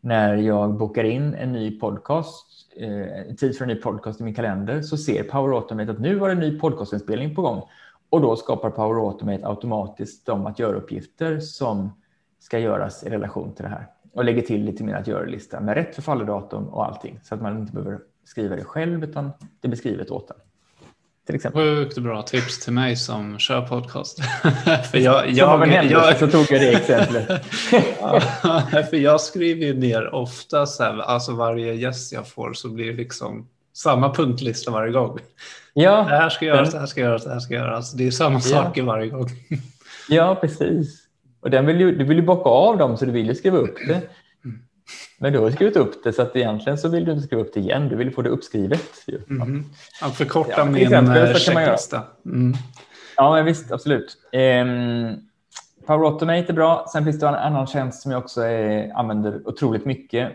[0.00, 2.46] när jag bokar in en ny podcast,
[2.76, 6.14] eh, tid för en ny podcast i min kalender, så ser Power Automate att nu
[6.14, 7.62] var det en ny podcastinspelning på gång.
[8.10, 11.92] Och då skapar Power Automate automatiskt de att göra-uppgifter som
[12.38, 13.86] ska göras i relation till det här.
[14.12, 17.20] Och lägger till lite mer att göra-lista med rätt förfallodatum och allting.
[17.22, 17.98] Så att man inte behöver
[18.28, 20.36] skriva det själv utan det blir skrivet åt en.
[21.26, 21.62] Till exempel.
[21.62, 24.18] Sjukt bra tips till mig som kör podcast.
[24.90, 27.26] för jag, jag, jag, jag, så tog jag det exemplet.
[28.90, 32.86] för jag skriver ju ner ofta, så här, alltså varje gäst jag får så blir
[32.86, 35.18] det liksom samma punktlista varje gång.
[35.74, 37.92] Ja, det här ska göras, det här ska göras, det här ska göras.
[37.92, 39.28] Det är samma saker varje gång.
[40.08, 41.06] Ja, precis.
[41.40, 43.58] Och den vill ju, du vill ju bocka av dem så du vill ju skriva
[43.58, 44.02] upp det.
[45.18, 47.54] Men du har skrivit upp det så att egentligen så vill du inte skriva upp
[47.54, 47.88] det igen.
[47.88, 49.08] Du vill få det uppskrivet.
[49.30, 49.64] Mm.
[50.00, 52.02] Ja, förkorta ja, min exempel, checklista.
[52.24, 52.54] Mm.
[53.16, 54.16] Ja, men visst, absolut.
[54.32, 55.28] Um,
[55.86, 56.86] Power Automate är bra.
[56.92, 60.32] Sen finns det en annan tjänst som jag också är, använder otroligt mycket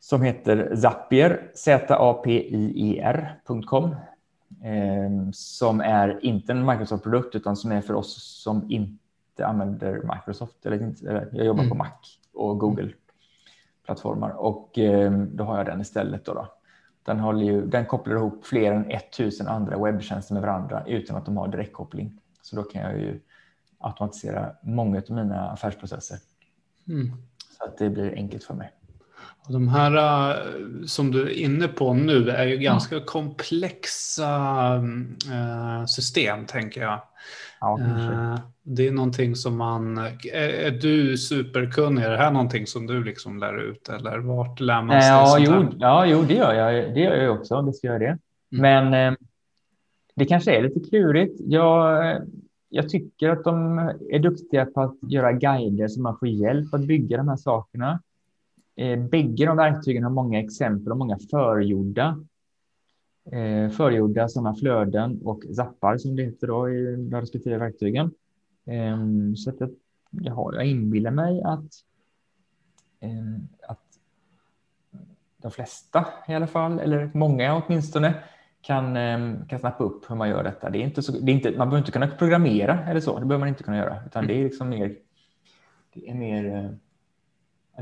[0.00, 1.96] som heter Zapier, Z-A-P-I-E-R.com.
[4.64, 10.66] Eh, som är inte en Microsoft-produkt utan som är för oss som inte använder Microsoft.
[10.66, 11.70] Eller, inte, eller jag jobbar mm.
[11.70, 11.92] på Mac
[12.32, 12.58] och
[13.88, 16.24] Google-plattformar och eh, då har jag den istället.
[16.24, 16.48] Då, då.
[17.02, 21.36] Den, ju, den kopplar ihop fler än 1000 andra webbtjänster med varandra utan att de
[21.36, 22.20] har direktkoppling.
[22.42, 23.20] Så då kan jag ju
[23.78, 26.18] automatisera många av mina affärsprocesser.
[26.88, 27.12] Mm.
[27.58, 28.70] Så att det blir enkelt för mig.
[29.48, 33.04] De här äh, som du är inne på nu är ju ganska ja.
[33.06, 34.74] komplexa
[35.32, 37.00] äh, system, tänker jag.
[37.60, 39.98] Ja, äh, det är någonting som man...
[39.98, 42.02] Är, är, du superkunnig?
[42.02, 43.88] Är det här någonting som du liksom lär ut?
[43.88, 45.10] Eller vart lär man sig?
[45.10, 46.94] Ja, jo, ja jo, det gör jag.
[46.94, 47.62] Det gör jag också.
[47.62, 48.18] Det ska göra det.
[48.56, 48.90] Mm.
[48.90, 49.16] Men
[50.14, 51.34] det kanske är lite klurigt.
[51.38, 52.16] Jag,
[52.68, 53.78] jag tycker att de
[54.10, 58.00] är duktiga på att göra guider så man får hjälp att bygga de här sakerna.
[58.76, 62.24] Eh, bägge de verktygen har många exempel och många förgjorda
[63.32, 68.10] eh, förgjorda sådana flöden och zappar som det heter då i de respektive verktygen.
[68.66, 68.98] Eh,
[69.36, 69.70] så att jag,
[70.10, 71.70] jag, har, jag inbillar mig att,
[73.00, 73.84] eh, att
[75.36, 78.14] de flesta i alla fall, eller många åtminstone,
[78.60, 80.70] kan, eh, kan snappa upp hur man gör detta.
[80.70, 83.26] Det är inte så, det är inte, man behöver inte kunna programmera eller så, det
[83.26, 84.96] behöver man inte kunna göra, utan det är liksom mer,
[85.94, 86.70] det är mer eh,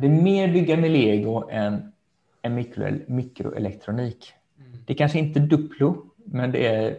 [0.01, 1.92] det är mer bygga med lego än,
[2.42, 4.34] än mikro, mikroelektronik.
[4.59, 4.78] Mm.
[4.86, 6.96] Det är kanske inte Duplo, men det är,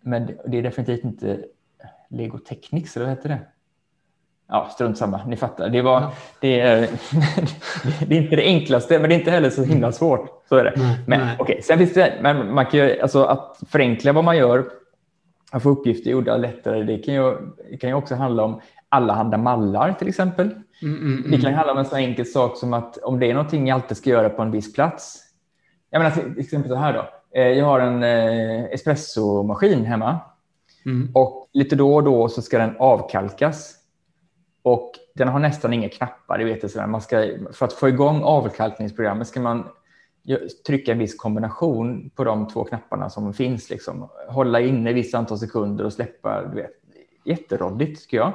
[0.00, 1.44] men det är definitivt inte
[2.10, 3.38] Lego Technics, eller vad heter det?
[4.48, 5.68] Ja, strunt samma, ni fattar.
[5.68, 6.06] Det, var,
[6.40, 6.80] det, är,
[8.06, 10.42] det är inte det enklaste, men det är inte heller så himla svårt.
[10.48, 10.72] Så är det.
[11.06, 11.36] Men nej.
[11.38, 14.64] Okay, sen finns det, men man kan ju, alltså att förenkla vad man gör,
[15.50, 17.36] att få uppgifter gjorda lättare, det kan ju,
[17.80, 20.46] kan ju också handla om allehanda mallar till exempel.
[20.82, 21.30] Mm, mm, mm.
[21.30, 23.74] Det kan handla om en så enkel sak som att om det är någonting jag
[23.74, 25.22] alltid ska göra på en viss plats.
[25.90, 27.08] Jag menar till exempel så här då.
[27.40, 30.20] Eh, jag har en eh, espressomaskin hemma
[30.86, 31.10] mm.
[31.14, 33.74] och lite då och då så ska den avkalkas.
[34.62, 36.38] Och den har nästan inga knappar.
[36.38, 39.68] Du vet, så man ska, för att få igång avkalkningsprogrammet ska man
[40.66, 43.70] trycka en viss kombination på de två knapparna som finns.
[43.70, 44.08] Liksom.
[44.28, 46.42] Hålla inne ett visst antal sekunder och släppa.
[46.42, 46.70] Du vet.
[47.24, 48.32] Jätteroddigt tycker jag.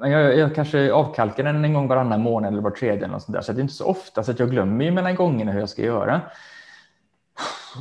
[0.00, 3.34] Jag, jag kanske avkalkar den en gång varannan månad eller var tredje eller något sånt
[3.36, 5.60] där, så det är inte så ofta så att jag glömmer ju mellan gångerna hur
[5.60, 6.20] jag ska göra.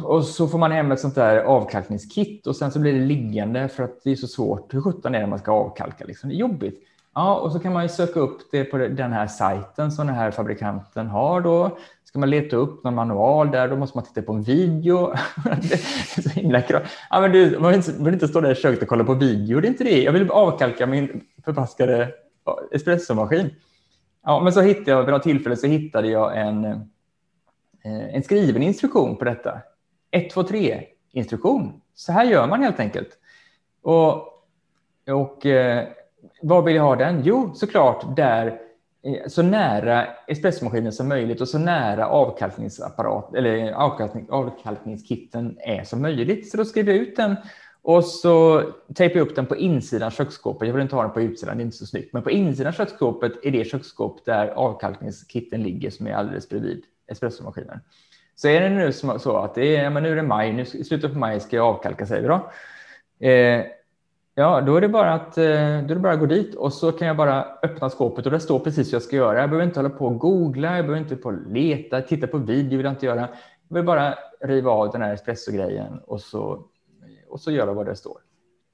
[0.03, 3.68] Och så får man hem ett sånt där avkalkningskit och sen så blir det liggande
[3.68, 4.74] för att det är så svårt.
[4.74, 6.05] Hur sjutton är det man ska avkalka?
[6.05, 6.30] Liksom?
[6.30, 6.82] Det är jobbigt.
[7.16, 10.16] Ja, och så kan man ju söka upp det på den här sajten som den
[10.16, 11.78] här fabrikanten har då.
[12.16, 15.13] Ska man leta upp någon manual där, då måste man titta på en video.
[15.43, 16.63] det är så himla
[17.09, 19.13] ja, men du, man vill inte, vill inte stå där i köket och kolla på
[19.13, 20.03] video, det är inte det.
[20.03, 22.11] Jag vill avkalka min förbaskade
[22.72, 23.49] espressomaskin.
[24.24, 28.63] Ja, men så hittade jag, vid något tillfälle så hittade jag en, eh, en skriven
[28.63, 29.59] instruktion på detta.
[30.11, 31.82] 1, 2, 3 instruktion.
[31.95, 33.09] Så här gör man helt enkelt.
[33.82, 34.16] Och,
[35.09, 35.88] och eh,
[36.41, 37.22] var vill jag ha den?
[37.24, 38.53] Jo, såklart där eh,
[39.05, 46.01] Eh, så nära espressomaskinen som möjligt och så nära avkalkningsapparat eller avkalkning, avkalkningskitten är som
[46.01, 46.51] möjligt.
[46.51, 47.35] Så då skriver jag ut den
[47.81, 48.63] och så
[48.95, 50.67] tejpar jag upp den på insidan köksskåpet.
[50.67, 52.13] Jag vill inte ha den på utsidan, det är inte så snyggt.
[52.13, 57.79] Men på insidan köksskåpet är det köksskåp där avkalkningskitten ligger som är alldeles bredvid espressomaskinen.
[58.35, 60.83] Så är det nu så att det är, men nu är det maj, nu i
[60.83, 62.51] slutet på maj ska jag avkalka säger vi då.
[63.27, 63.65] Eh,
[64.38, 66.73] Ja, då är det bara att, eh, då är det bara att gå dit och
[66.73, 69.39] så kan jag bara öppna skåpet och det står precis vad jag ska göra.
[69.39, 72.77] Jag behöver inte hålla på och googla, jag behöver inte på leta, titta på video
[72.77, 73.29] vill jag inte göra.
[73.67, 76.65] Jag vill bara riva av den här espresso-grejen och så,
[77.29, 78.17] och så göra vad det står.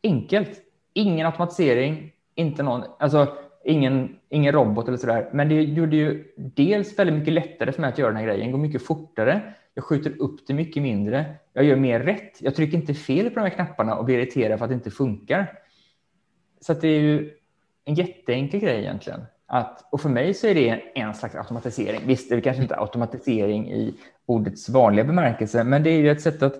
[0.03, 0.49] Enkelt.
[0.93, 3.27] Ingen automatisering, inte någon, alltså
[3.63, 5.29] ingen, ingen robot eller sådär.
[5.33, 8.51] Men det gjorde ju dels väldigt mycket lättare för mig att göra den här grejen,
[8.51, 9.41] går mycket fortare.
[9.73, 11.25] Jag skjuter upp det mycket mindre.
[11.53, 12.41] Jag gör mer rätt.
[12.41, 14.91] Jag trycker inte fel på de här knapparna och blir irriterad för att det inte
[14.91, 15.59] funkar.
[16.61, 17.29] Så det är ju
[17.85, 19.21] en jätteenkel grej egentligen.
[19.45, 22.01] Att, och för mig så är det en slags automatisering.
[22.05, 23.93] Visst, det är kanske inte automatisering i
[24.25, 26.55] ordets vanliga bemärkelse, men det är ju ett sätt att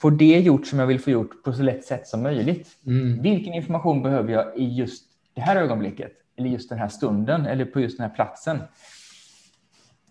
[0.00, 2.68] få det gjort som jag vill få gjort på så lätt sätt som möjligt.
[2.86, 3.22] Mm.
[3.22, 5.04] Vilken information behöver jag i just
[5.36, 6.12] det här ögonblicket?
[6.38, 7.46] Eller just den här stunden?
[7.46, 8.58] Eller på just den här platsen?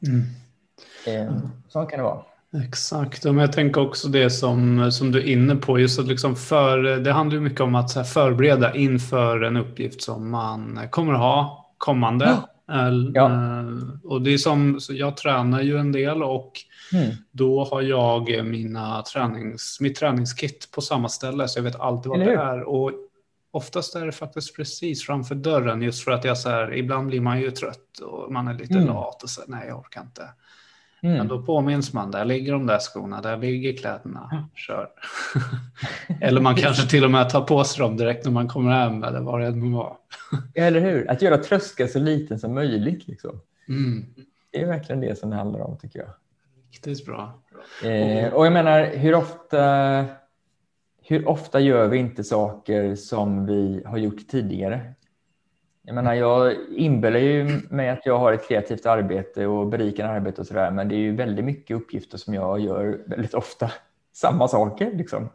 [0.07, 0.23] Mm.
[1.07, 2.21] Eh, så kan det vara.
[2.63, 5.79] Exakt, men jag tänker också det som, som du är inne på.
[5.79, 10.79] Just att liksom för, det handlar mycket om att förbereda inför en uppgift som man
[10.89, 12.25] kommer att ha kommande.
[12.25, 12.49] Ja.
[13.13, 13.31] Ja.
[13.31, 13.65] Eh,
[14.03, 16.51] och det är som, så jag tränar ju en del och
[16.93, 17.15] mm.
[17.31, 22.19] då har jag mina tränings, mitt träningskit på samma ställe så jag vet alltid vad
[22.19, 22.63] det är.
[22.63, 22.91] Och
[23.55, 27.21] oftast är det faktiskt precis framför dörren just för att jag så här, ibland blir
[27.21, 28.87] man ju trött och man är lite mm.
[28.87, 30.29] lat och så nej jag orkar inte.
[31.03, 31.17] Mm.
[31.17, 34.89] Men då påminns man, där ligger de där skorna, där ligger kläderna, kör.
[36.21, 39.03] eller man kanske till och med tar på sig dem direkt när man kommer hem
[39.03, 39.97] eller vad det än var.
[40.55, 43.07] eller hur, att göra tröskeln så liten som möjligt.
[43.07, 43.41] Liksom.
[43.67, 44.05] Mm.
[44.51, 46.09] Det är verkligen det som det handlar om tycker jag.
[46.71, 47.41] Riktigt bra.
[47.83, 50.05] Eh, och jag menar, hur ofta,
[51.07, 54.93] hur ofta gör vi inte saker som vi har gjort tidigare?
[55.81, 60.41] Jag menar, jag inbillar ju mig att jag har ett kreativt arbete och berikande arbete
[60.41, 63.71] och sådär, men det är ju väldigt mycket uppgifter som jag gör väldigt ofta
[64.13, 64.91] samma saker.
[64.93, 65.29] Liksom.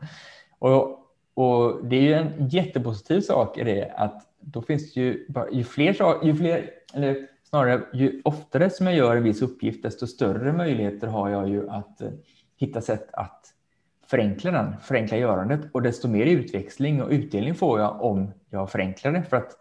[0.59, 0.99] Och,
[1.35, 5.65] och det är ju en jättepositiv sak i det att då finns det ju, ju
[5.65, 10.53] fler, ju fler, eller snarare ju oftare som jag gör en viss uppgift, desto större
[10.53, 12.11] möjligheter har jag ju att eh,
[12.57, 13.55] hitta sätt att
[14.11, 19.13] förenkla den, förenkla görandet och desto mer utväxling och utdelning får jag om jag förenklar
[19.13, 19.23] det.
[19.23, 19.57] För att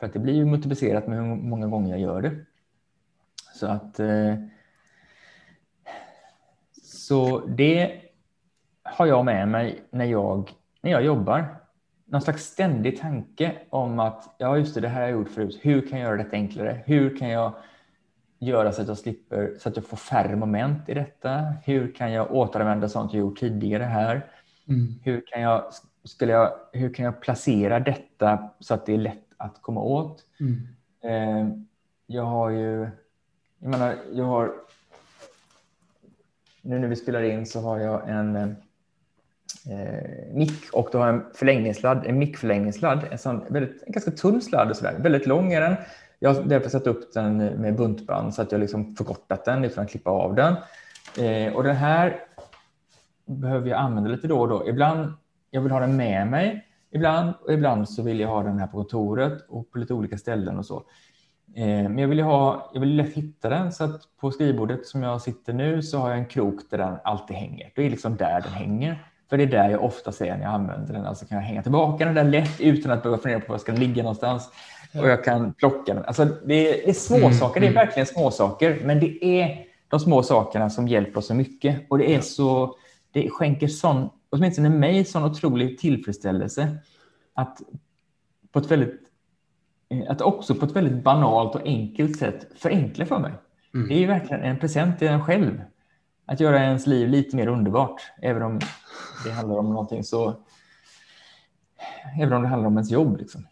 [0.00, 2.36] för att det blir ju multiplicerat med hur många gånger jag gör det.
[3.54, 4.34] Så att eh,
[6.82, 8.00] så det
[8.82, 11.56] har jag med mig när jag, när jag jobbar.
[12.04, 15.58] Någon slags ständig tanke om att ja, just det, det här har jag gjort förut.
[15.62, 16.82] Hur kan jag göra detta enklare?
[16.86, 17.52] Hur kan jag
[18.46, 21.54] göra så att jag slipper, så att jag får färre moment i detta?
[21.64, 24.26] Hur kan jag återanvända sånt jag gjort tidigare här?
[24.68, 24.94] Mm.
[25.02, 25.64] Hur, kan jag,
[26.04, 30.24] skulle jag, hur kan jag placera detta så att det är lätt att komma åt.
[30.40, 30.68] Mm.
[31.04, 31.56] Eh,
[32.06, 32.88] jag har ju,
[33.58, 34.52] jag menar, jag har,
[36.62, 41.14] nu när vi spelar in så har jag en eh, mick och då har jag
[41.14, 45.52] en förlängningssladd, en mickförlängningssladd, en, sån, väldigt, en ganska tunn sladd och sådär, väldigt lång
[45.52, 45.76] är den.
[46.22, 49.84] Jag har därför satt upp den med buntband så att jag liksom förkortat den utan
[49.84, 50.56] att klippa av den.
[51.18, 52.16] Eh, och den här
[53.26, 54.68] behöver jag använda lite då och då.
[54.68, 55.12] Ibland
[55.50, 58.66] jag vill ha den med mig ibland och ibland så vill jag ha den här
[58.66, 60.76] på kontoret och på lite olika ställen och så.
[61.54, 65.02] Eh, men jag vill ha, jag vill lätt hitta den så att på skrivbordet som
[65.02, 67.72] jag sitter nu så har jag en krok där den alltid hänger.
[67.74, 69.06] Det är liksom där den hänger.
[69.30, 71.06] För det är där jag ofta ser när jag använder den.
[71.06, 73.72] Alltså kan jag hänga tillbaka den där lätt utan att behöva fundera på var ska
[73.72, 74.50] ligga någonstans
[74.94, 76.04] och jag kan plocka den.
[76.04, 77.86] Alltså, det, är, är små mm, saker, det är mm.
[77.86, 81.86] verkligen små saker, men det är de små sakerna som hjälper oss så mycket.
[81.90, 82.76] Och det är så,
[83.12, 86.76] det skänker sån, åtminstone mig, sån otrolig tillfredsställelse
[87.34, 87.58] att
[88.52, 89.00] på ett väldigt
[90.08, 93.32] att också på ett väldigt banalt och enkelt sätt förenkla för mig.
[93.74, 93.88] Mm.
[93.88, 95.62] Det är verkligen en present till en själv.
[96.26, 98.60] Att göra ens liv lite mer underbart, även om
[99.24, 100.34] det handlar om någonting så...
[102.20, 103.16] Även om det handlar om ens jobb.
[103.18, 103.46] Liksom.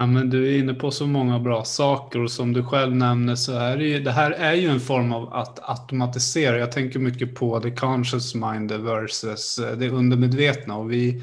[0.00, 3.34] Ja, men du är inne på så många bra saker och som du själv nämner
[3.34, 6.58] så är det ju, det här är ju en form av att automatisera.
[6.58, 11.22] Jag tänker mycket på the conscious mind versus eh, det undermedvetna och vi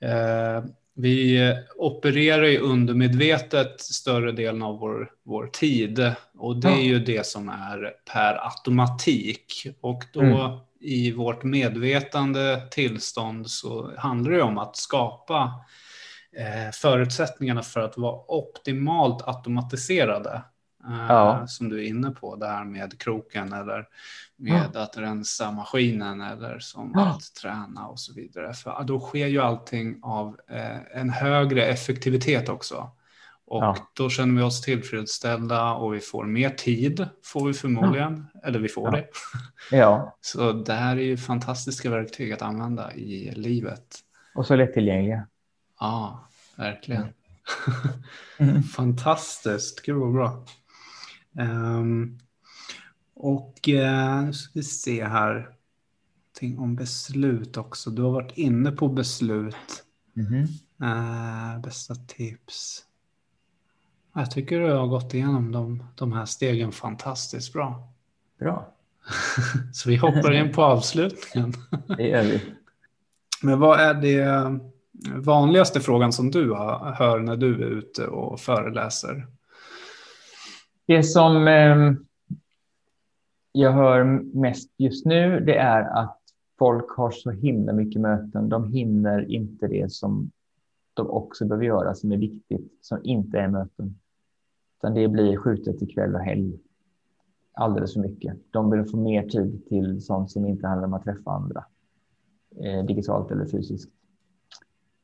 [0.00, 0.64] eh,
[0.94, 7.26] vi opererar ju undermedvetet större delen av vår, vår tid och det är ju det
[7.26, 9.66] som är per automatik.
[9.80, 10.58] Och då mm.
[10.80, 15.52] i vårt medvetande tillstånd så handlar det om att skapa
[16.72, 20.42] förutsättningarna för att vara optimalt automatiserade.
[20.88, 21.46] Eh, ja.
[21.46, 23.88] Som du är inne på, det här med kroken eller
[24.36, 24.80] med ja.
[24.80, 27.06] att rensa maskinen eller som ja.
[27.06, 28.54] att träna och så vidare.
[28.54, 32.90] För då sker ju allting av eh, en högre effektivitet också.
[33.48, 38.26] Och då känner vi oss tillfredsställda och vi får mer tid, får vi förmodligen.
[38.44, 39.06] Eller vi får det.
[39.70, 40.16] Ja.
[40.20, 43.98] Så det här är ju fantastiska verktyg att använda i livet.
[44.34, 45.26] Och så lättillgängliga.
[45.80, 46.25] Ja,
[46.56, 47.02] verkligen.
[47.02, 47.14] Mm.
[48.50, 48.62] mm.
[48.62, 50.44] Fantastiskt, gud vad bra.
[51.32, 52.18] Um,
[53.14, 55.56] och eh, nu ska vi se här.
[56.42, 57.90] Någonting om beslut också.
[57.90, 59.84] Du har varit inne på beslut.
[60.16, 60.46] Mm
[60.82, 62.84] eh, bästa tips.
[64.14, 67.92] Jag tycker du har gått igenom de, de här stegen fantastiskt bra.
[68.38, 68.74] Bra.
[69.72, 71.52] Så vi hoppar in på avslutningen.
[71.96, 72.40] det gör vi.
[73.42, 74.60] Men vad är det
[75.16, 79.26] vanligaste frågan som du hör när du är ute och föreläser?
[80.86, 82.06] Det som ehm,
[83.52, 86.18] jag hör mest just nu, det är att
[86.58, 88.48] folk har så himla mycket möten.
[88.48, 90.30] De hinner inte det som
[90.94, 93.98] de också behöver göra, som är viktigt, som inte är möten.
[94.78, 96.58] Utan det blir skjutet till kväll och helg.
[97.52, 98.36] Alldeles för mycket.
[98.50, 101.64] De vill få mer tid till sånt som inte handlar om att träffa andra.
[102.56, 103.95] Eh, digitalt eller fysiskt.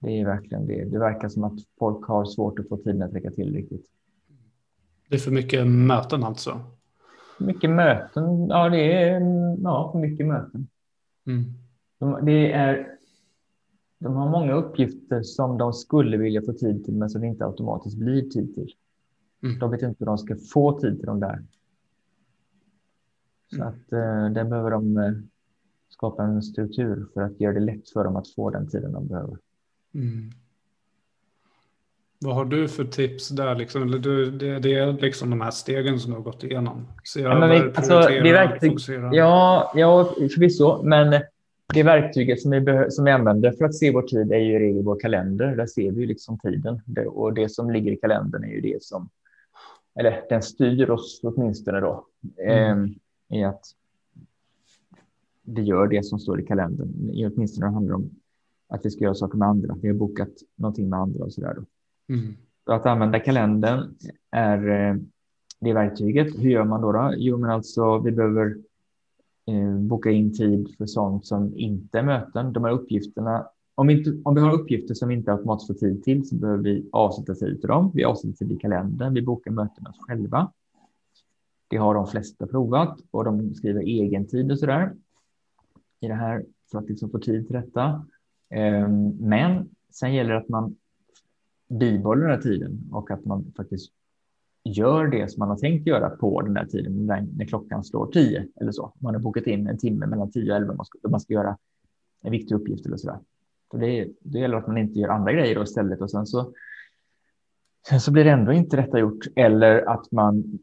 [0.03, 0.85] Det är verkligen det.
[0.85, 3.87] Det verkar som att folk har svårt att få tiden att räcka till riktigt.
[5.09, 6.61] Det är för mycket möten alltså?
[7.39, 8.47] Mycket möten.
[8.49, 9.21] Ja, det är
[9.63, 10.69] ja, för mycket möten.
[11.27, 11.45] Mm.
[11.99, 12.97] De, det är,
[13.99, 17.97] de har många uppgifter som de skulle vilja få tid till, men som inte automatiskt
[17.97, 18.75] blir tid till.
[19.43, 19.59] Mm.
[19.59, 21.45] De vet inte hur de ska få tid till de där.
[23.51, 23.69] Så mm.
[23.69, 25.13] att eh, där behöver de eh,
[25.89, 29.07] skapa en struktur för att göra det lätt för dem att få den tiden de
[29.07, 29.39] behöver.
[29.95, 30.31] Mm.
[32.21, 33.55] Vad har du för tips där?
[33.55, 33.83] Liksom?
[33.83, 36.87] Eller du, det, det är liksom de här stegen som du har gått igenom.
[37.05, 38.79] Se ja, men vi, alltså, det verktyg,
[39.13, 40.83] ja, ja, förvisso.
[40.83, 41.23] Men
[41.75, 44.59] det verktyget som vi, som vi använder för att se vår tid är ju i
[44.59, 45.57] regel vår kalender.
[45.57, 46.81] Där ser vi liksom tiden.
[46.87, 49.09] Det, och det som ligger i kalendern är ju det som...
[49.95, 52.07] Eller den styr oss åtminstone då.
[52.43, 52.85] Mm.
[53.31, 53.65] Eh, I att
[55.43, 57.11] det gör det som står i kalendern.
[57.35, 58.11] Åtminstone när det handlar om
[58.73, 59.77] att vi ska göra saker med andra.
[59.83, 61.55] Vi har bokat någonting med andra och så där.
[61.55, 61.65] Då.
[62.15, 62.35] Mm.
[62.65, 63.95] Att använda kalendern
[64.31, 64.97] är eh,
[65.61, 66.39] det verktyget.
[66.39, 66.93] Hur gör man då?
[66.93, 67.15] då?
[67.17, 68.57] Jo, men alltså vi behöver
[69.47, 72.53] eh, boka in tid för sånt som inte är möten.
[72.53, 73.47] De här uppgifterna.
[73.75, 76.35] Om vi, inte, om vi har uppgifter som vi inte automatiskt får tid till så
[76.35, 77.91] behöver vi avsätta tid för dem.
[77.95, 79.15] Vi avsätter tid i kalendern.
[79.15, 80.53] Vi bokar mötena själva.
[81.69, 84.93] Det har de flesta provat och de skriver egen tid och så där
[86.01, 88.07] i det här för att liksom få tid till detta.
[88.53, 90.77] Ehm, men sen gäller det att man
[91.69, 93.93] bibehåller den här tiden och att man faktiskt
[94.65, 98.49] gör det som man har tänkt göra på den där tiden när klockan slår tio
[98.61, 98.93] eller så.
[98.99, 101.59] Man har bokat in en timme mellan tio och elva man ska, man ska göra
[102.23, 103.19] en viktig uppgift eller så där.
[103.71, 106.53] För det, det gäller att man inte gör andra grejer då istället och sen så
[107.89, 110.59] sen så blir det ändå inte detta gjort eller att man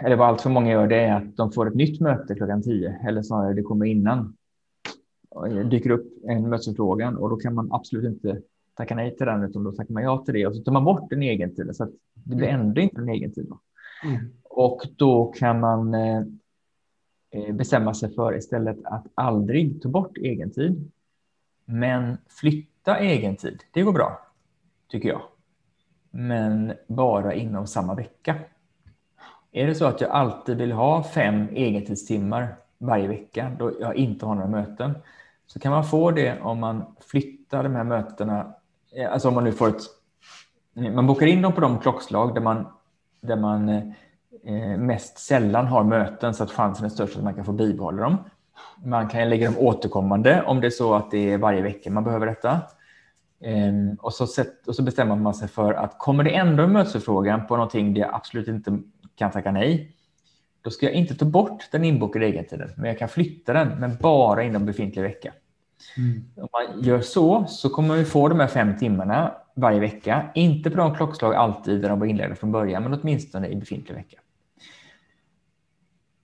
[0.00, 2.62] eller vad allt för många gör det är att de får ett nytt möte klockan
[2.62, 4.36] tio eller snarare det kommer innan
[5.70, 8.42] dyker upp en mötesförfrågan och då kan man absolut inte
[8.74, 10.84] tacka nej till den, utan då tackar man ja till det och så tar man
[10.84, 12.60] bort en egen tid så att det blir mm.
[12.60, 13.46] ändå inte en egen tid.
[13.48, 13.60] Då.
[14.04, 14.32] Mm.
[14.44, 16.22] Och då kan man eh,
[17.30, 20.90] eh, bestämma sig för istället att aldrig ta bort egen tid,
[21.64, 23.62] men flytta egen tid.
[23.72, 24.20] Det går bra,
[24.88, 25.22] tycker jag.
[26.10, 28.36] Men bara inom samma vecka.
[29.52, 34.26] Är det så att jag alltid vill ha fem egentidstimmar varje vecka då jag inte
[34.26, 34.94] har några möten
[35.46, 38.54] så kan man få det om man flyttar de här mötena
[38.96, 39.82] eh, alltså om man nu får ett,
[40.94, 42.66] man bokar in dem på de klockslag där man,
[43.20, 47.44] där man eh, mest sällan har möten så att chansen är störst att man kan
[47.44, 48.18] få bibehålla dem.
[48.84, 52.04] Man kan lägga dem återkommande om det är så att det är varje vecka man
[52.04, 52.60] behöver detta.
[53.40, 56.72] Ehm, och, så set, och så bestämmer man sig för att kommer det ändå en
[56.72, 58.78] mötesförfrågan på någonting där jag absolut inte
[59.14, 59.96] kan tacka nej,
[60.62, 63.96] då ska jag inte ta bort den inbokade egentiden, men jag kan flytta den, men
[64.00, 65.32] bara inom befintlig vecka.
[65.96, 66.24] Mm.
[66.36, 70.30] Om man gör så, så kommer vi få de här fem timmarna varje vecka.
[70.34, 73.94] Inte på de klockslag alltid där de var inlagda från början, men åtminstone i befintlig
[73.94, 74.16] vecka.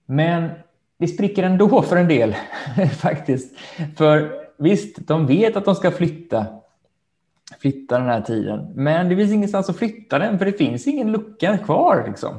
[0.05, 0.49] Men
[0.97, 2.35] det spricker ändå för en del
[2.97, 3.57] faktiskt.
[3.97, 6.45] För visst, de vet att de ska flytta,
[7.59, 11.11] flytta den här tiden, men det finns ingenstans att flytta den för det finns ingen
[11.11, 12.03] lucka kvar.
[12.07, 12.35] Liksom.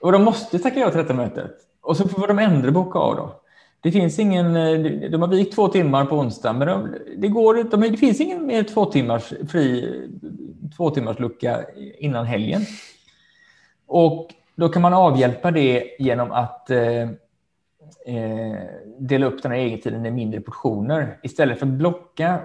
[0.00, 1.56] Och de måste tacka ja till detta mötet.
[1.80, 3.40] Och så får de ändra boka av då.
[3.80, 7.64] Det finns ingen, eh, de har vikt två timmar på onsdag, men de, det, går,
[7.70, 9.94] de, det finns ingen mer två timmars fri
[10.76, 11.64] två timmars lucka
[11.98, 12.62] innan helgen.
[13.86, 17.02] Och då kan man avhjälpa det genom att eh,
[18.06, 18.58] eh
[18.98, 21.18] dela upp den här egentiden i mindre portioner.
[21.22, 22.40] Istället för att blocka,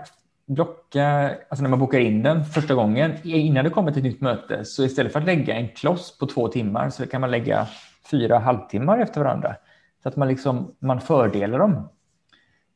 [0.45, 4.21] blocka, alltså när man bokar in den första gången innan det kommer till ett nytt
[4.21, 7.67] möte, så istället för att lägga en kloss på två timmar så kan man lägga
[8.11, 9.55] fyra halvtimmar efter varandra.
[10.03, 11.89] Så att man, liksom, man fördelar dem.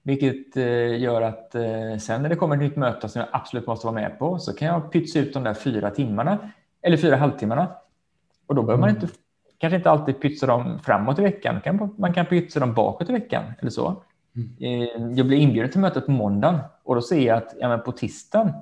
[0.03, 3.67] Vilket eh, gör att eh, sen när det kommer ett nytt möte som jag absolut
[3.67, 6.37] måste vara med på så kan jag pytsa ut de där fyra timmarna
[6.81, 7.67] eller fyra halvtimmarna.
[8.47, 9.01] Och då behöver man mm.
[9.01, 9.15] inte
[9.57, 11.89] kanske inte alltid pytsa dem framåt i veckan.
[11.97, 14.03] Man kan pytsa dem bakåt i veckan eller så.
[14.37, 15.15] Mm.
[15.15, 18.53] Jag blir inbjuden till mötet på måndagen och då ser jag att ja, på tisdagen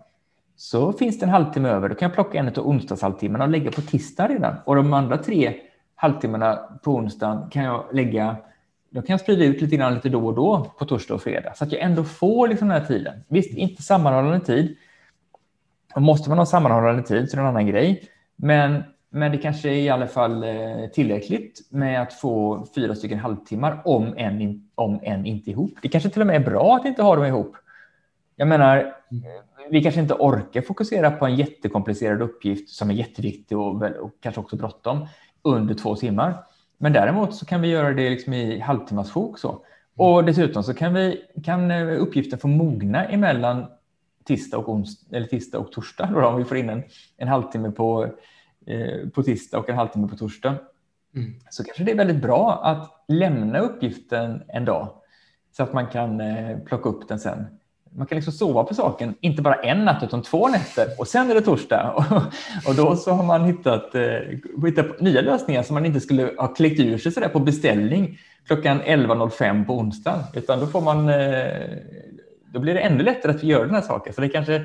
[0.56, 1.90] så finns det en halvtimme över.
[1.90, 4.56] Då kan jag plocka en av onsdagshalvtimmarna och lägga på tisdag redan.
[4.66, 5.54] Och de andra tre
[5.96, 8.38] halvtimmarna på onsdagen kan jag lägga
[8.96, 11.54] då kan jag sprida ut lite grann lite då och då på torsdag och fredag
[11.56, 13.24] så att jag ändå får liksom den här tiden.
[13.28, 14.78] Visst, inte sammanhållande tid.
[15.96, 18.10] Och måste man ha sammanhållande tid så är det en annan grej.
[18.36, 23.20] Men men det kanske är i alla fall eh, tillräckligt med att få fyra stycken
[23.20, 25.72] halvtimmar om en, om en inte ihop.
[25.82, 27.56] Det kanske till och med är bra att inte ha dem ihop.
[28.36, 33.58] Jag menar, eh, vi kanske inte orkar fokusera på en jättekomplicerad uppgift som är jätteviktig
[33.58, 35.08] och, och kanske också bråttom
[35.42, 36.44] under två timmar.
[36.78, 39.62] Men däremot så kan vi göra det liksom i halvtimmarsjok så.
[39.98, 43.66] Och dessutom så kan, vi, kan eh, uppgiften få mogna emellan
[44.26, 46.10] tisdag och, onsdag, eller tisdag och torsdag.
[46.14, 46.84] Då, om vi får in en,
[47.18, 48.08] en halvtimme på
[49.14, 50.56] på tisdag och en halvtimme på torsdag.
[51.16, 51.34] Mm.
[51.50, 54.90] Så kanske det är väldigt bra att lämna uppgiften en dag
[55.58, 57.46] så att man kan eh, plocka upp den sen.
[57.92, 61.32] Man kan liksom sova på saken, inte bara en natt utan två nätter och sen
[61.32, 61.94] är det torsdag.
[62.68, 64.20] Och, då så har man hittat, eh,
[64.66, 68.20] hittat nya lösningar som man inte skulle ha klickt ur sig så där på beställning
[68.48, 70.24] klockan 11.05 på onsdag.
[70.34, 71.06] Utan då får man,
[72.54, 74.14] då blir det ännu lättare att göra den här saken.
[74.14, 74.64] Så det kanske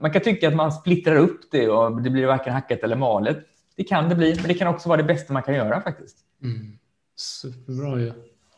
[0.00, 3.38] man kan tycka att man splittrar upp det och det blir varken hackat eller malet.
[3.76, 6.16] Det kan det bli, men det kan också vara det bästa man kan göra faktiskt.
[6.42, 6.78] Mm.
[7.16, 8.06] Superbra ju.
[8.06, 8.12] Ja.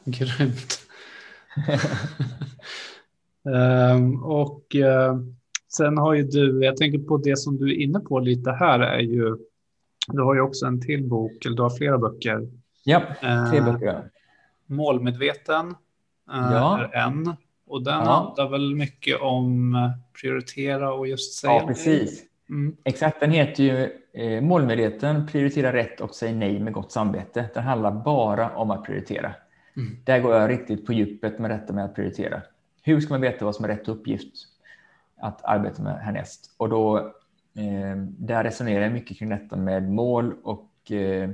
[0.04, 0.80] Grymt.
[3.42, 5.20] um, och uh,
[5.68, 8.80] sen har ju du, jag tänker på det som du är inne på lite här
[8.80, 9.36] är ju,
[10.08, 12.48] du har ju också en till bok, eller du har flera böcker.
[12.84, 13.02] Ja,
[13.50, 14.10] tre uh, böcker.
[14.66, 15.74] Målmedveten uh,
[16.52, 16.78] ja.
[16.92, 17.36] är en.
[17.66, 18.10] Och den ja.
[18.10, 19.90] handlar väl mycket om eh,
[20.20, 22.22] prioritera och just säga Ja, precis.
[22.48, 22.76] Mm.
[22.84, 27.50] Exakt, den heter ju eh, Målmedveten, prioritera rätt och säg nej med gott samvete.
[27.54, 29.34] Den handlar bara om att prioritera.
[29.76, 29.96] Mm.
[30.04, 32.42] Där går jag riktigt på djupet med detta med att prioritera.
[32.82, 34.34] Hur ska man veta vad som är rätt uppgift
[35.20, 36.54] att arbeta med härnäst?
[36.56, 36.98] Och då,
[37.56, 41.30] eh, där resonerar jag mycket kring detta med mål och eh,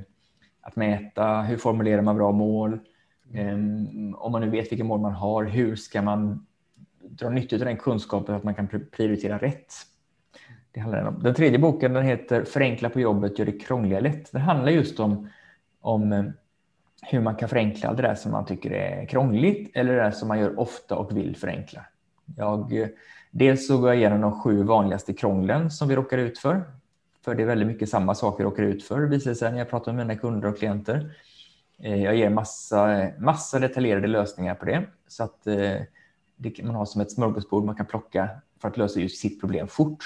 [0.61, 1.41] att mäta.
[1.41, 2.79] Hur formulerar man bra mål?
[3.33, 6.45] Ehm, om man nu vet vilka mål man har, hur ska man
[7.01, 9.73] dra nytta av den kunskapen så att man kan prioritera rätt?
[10.71, 11.23] Det handlar om.
[11.23, 14.31] Den tredje boken den heter Förenkla på jobbet, gör det krångliga lätt.
[14.31, 15.29] Den handlar just om,
[15.81, 16.23] om eh,
[17.01, 20.27] hur man kan förenkla det där som man tycker är krångligt eller det där som
[20.27, 21.85] man gör ofta och vill förenkla.
[22.37, 22.87] Jag, eh,
[23.31, 26.63] dels så går jag igenom de sju vanligaste krånglen som vi råkar ut för.
[27.25, 29.69] För det är väldigt mycket samma saker vi råkar ut för, visar sig när jag
[29.69, 31.11] pratar med mina kunder och klienter.
[31.77, 35.81] Eh, jag ger massa, massa detaljerade lösningar på det så att eh,
[36.35, 38.29] det man ha som ett smörgåsbord man kan plocka
[38.61, 40.03] för att lösa just sitt problem fort.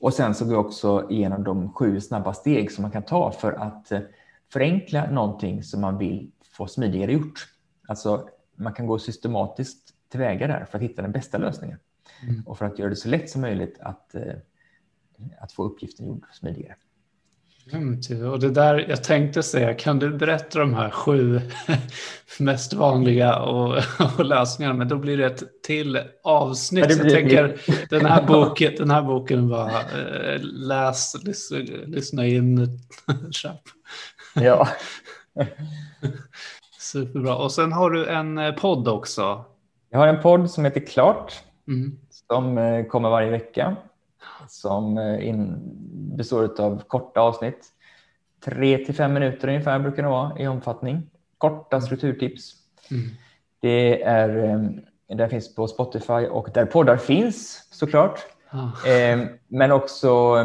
[0.00, 3.32] Och sen så går jag också igenom de sju snabba steg som man kan ta
[3.32, 4.00] för att eh,
[4.52, 7.48] förenkla någonting som man vill få smidigare gjort.
[7.88, 11.78] Alltså man kan gå systematiskt tillväga där för att hitta den bästa lösningen
[12.22, 12.42] mm.
[12.46, 14.14] och för att göra det så lätt som möjligt att,
[15.38, 16.76] att få uppgiften gjord smidigare.
[17.70, 21.40] Grymt Och det där, jag tänkte säga, kan du berätta de här sju
[22.38, 23.76] mest vanliga och,
[24.18, 24.74] och lösningarna?
[24.74, 26.86] Men då blir det ett till avsnitt.
[26.88, 32.78] Jag tänker, den här boken, den här boken var eh, läs, lyssna, lyssna in,
[33.30, 33.60] köp.
[34.34, 34.68] Ja.
[36.78, 37.36] Superbra.
[37.36, 39.44] Och sen har du en eh, podd också.
[39.90, 41.42] Jag har en podd som heter Klart.
[41.68, 41.98] Mm.
[42.10, 43.76] Som eh, kommer varje vecka.
[44.48, 45.58] Som in,
[46.18, 47.66] består av korta avsnitt.
[48.44, 51.10] Tre till fem minuter ungefär brukar det vara i omfattning.
[51.38, 51.86] Korta mm.
[51.86, 52.54] strukturtips.
[52.90, 53.02] Mm.
[53.60, 54.28] Det är,
[55.08, 58.20] där finns på Spotify och där poddar finns såklart.
[58.50, 58.70] Ah.
[59.48, 60.36] Men också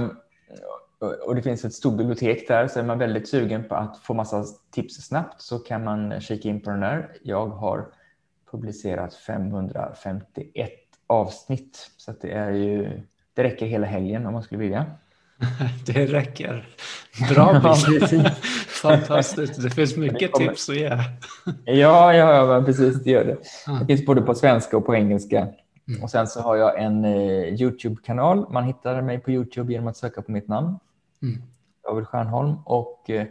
[1.26, 4.14] och det finns ett stort bibliotek där, så är man väldigt sugen på att få
[4.14, 7.12] massa tips snabbt så kan man kika in på den där.
[7.24, 7.86] Jag har
[8.52, 10.72] publicerat 551
[11.08, 13.02] avsnitt, så det är ju,
[13.34, 14.86] det räcker hela helgen om man skulle vilja.
[15.86, 16.68] Det räcker.
[17.34, 17.76] Bra ja,
[18.82, 19.64] Fantastiskt.
[19.64, 20.90] Det finns mycket det tips att ge.
[21.66, 23.04] Ja, ja, ja, precis.
[23.04, 23.38] Det gör det.
[23.80, 25.48] Det finns både på svenska och på engelska.
[25.88, 26.04] Mm.
[26.04, 28.46] Och sen så har jag en eh, Youtube-kanal.
[28.50, 30.80] Man hittar mig på Youtube genom att söka på mitt namn.
[31.22, 31.42] Mm.
[31.84, 33.28] David Stjärnholm och eh,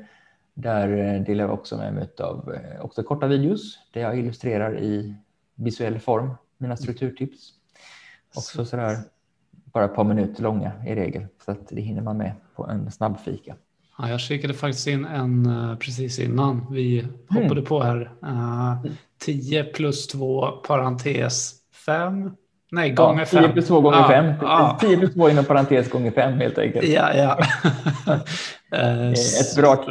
[0.55, 4.79] där eh, delar jag också med mig av eh, också korta videos där jag illustrerar
[4.79, 5.15] i
[5.55, 7.53] visuell form mina strukturtips.
[8.35, 8.99] Också sådär
[9.73, 12.91] bara ett par minuter långa i regel så att det hinner man med på en
[12.91, 13.55] snabb fika.
[13.99, 15.49] Ja, jag kikade faktiskt in en
[15.81, 17.65] precis innan vi hoppade mm.
[17.65, 18.13] på här.
[18.25, 18.87] Uh,
[19.19, 21.55] 10 plus 2 parentes
[21.87, 22.31] 5
[22.71, 23.43] Nej, gånger 5.
[23.43, 24.35] Ja, 10 plus 2 gånger 5.
[24.43, 26.89] Ja, 10 plus 2 inom parentes gånger 5 helt enkelt.
[26.89, 27.39] Ja, ja.
[28.75, 29.85] Eh, ett, bra,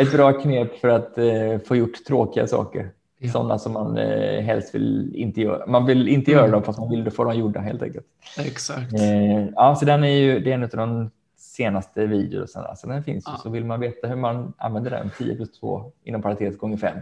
[0.00, 2.90] ett bra knep för att uh, få gjort tråkiga saker.
[3.18, 3.32] Ja.
[3.32, 5.66] Sådana som man uh, helst vill inte göra.
[5.66, 6.40] Man vill inte mm.
[6.40, 8.06] göra dem fast man vill få dem gjorda helt enkelt.
[8.38, 8.92] Exakt.
[8.92, 12.76] Uh, ja, så den är ju det är en av de senaste videorna.
[12.76, 13.40] Så den finns ja.
[13.42, 16.98] Så vill man veta hur man använder den 10 plus 2 inom parentes gånger 5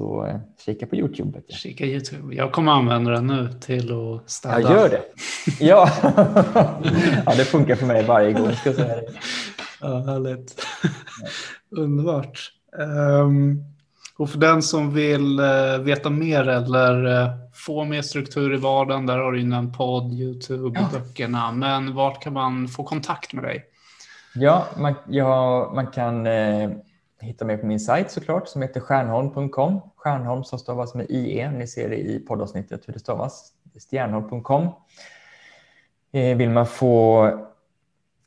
[0.00, 1.40] så eh, kika på Youtube.
[1.48, 2.34] Kika Youtube.
[2.34, 4.60] Jag kommer använda den nu till att städa.
[4.60, 5.02] Ja, gör det.
[5.60, 5.90] Ja.
[7.26, 8.52] ja, det funkar för mig varje gång.
[8.52, 9.06] Ska säga det.
[9.82, 10.66] Ja, härligt.
[11.70, 12.52] Underbart.
[12.72, 13.64] Um,
[14.20, 19.06] och för den som vill uh, veta mer eller uh, få mer struktur i vardagen,
[19.06, 20.88] där har du en podd, Youtube, ja.
[20.92, 21.52] böckerna.
[21.52, 23.64] Men vart kan man få kontakt med dig?
[24.34, 26.70] Ja, man, ja, man kan uh,
[27.20, 29.80] hitta mig på min sajt såklart som heter stjärnholm.com.
[29.96, 31.50] Stjärnholm som stavas med IE.
[31.50, 33.52] Ni ser det i poddavsnittet hur det stavas.
[33.90, 34.68] Stjärnholm.com.
[36.12, 37.30] Eh, vill man få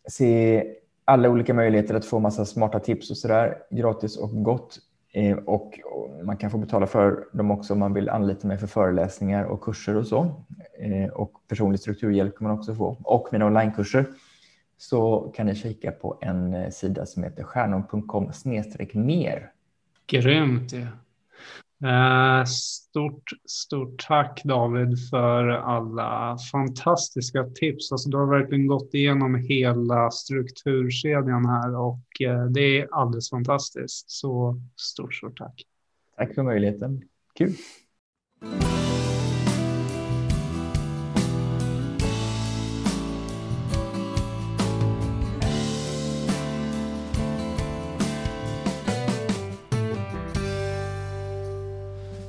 [0.09, 0.63] se
[1.05, 4.79] alla olika möjligheter att få massa smarta tips och sådär gratis och gott.
[5.15, 5.79] Eh, och
[6.23, 9.61] man kan få betala för dem också om man vill anlita mig för föreläsningar och
[9.61, 10.45] kurser och så.
[10.79, 12.97] Eh, och personlig strukturhjälp kan man också få.
[13.03, 14.05] Och mina onlinekurser
[14.77, 18.31] så kan ni kika på en eh, sida som heter stjärnor.com
[18.93, 19.51] mer.
[20.07, 20.73] Grymt.
[20.73, 20.87] Ja.
[21.83, 27.91] Eh, stort, stort tack David för alla fantastiska tips.
[27.91, 34.11] Alltså, du har verkligen gått igenom hela strukturkedjan här och eh, det är alldeles fantastiskt.
[34.11, 35.63] Så stort, stort tack.
[36.17, 37.01] Tack för möjligheten.
[37.35, 37.53] Kul.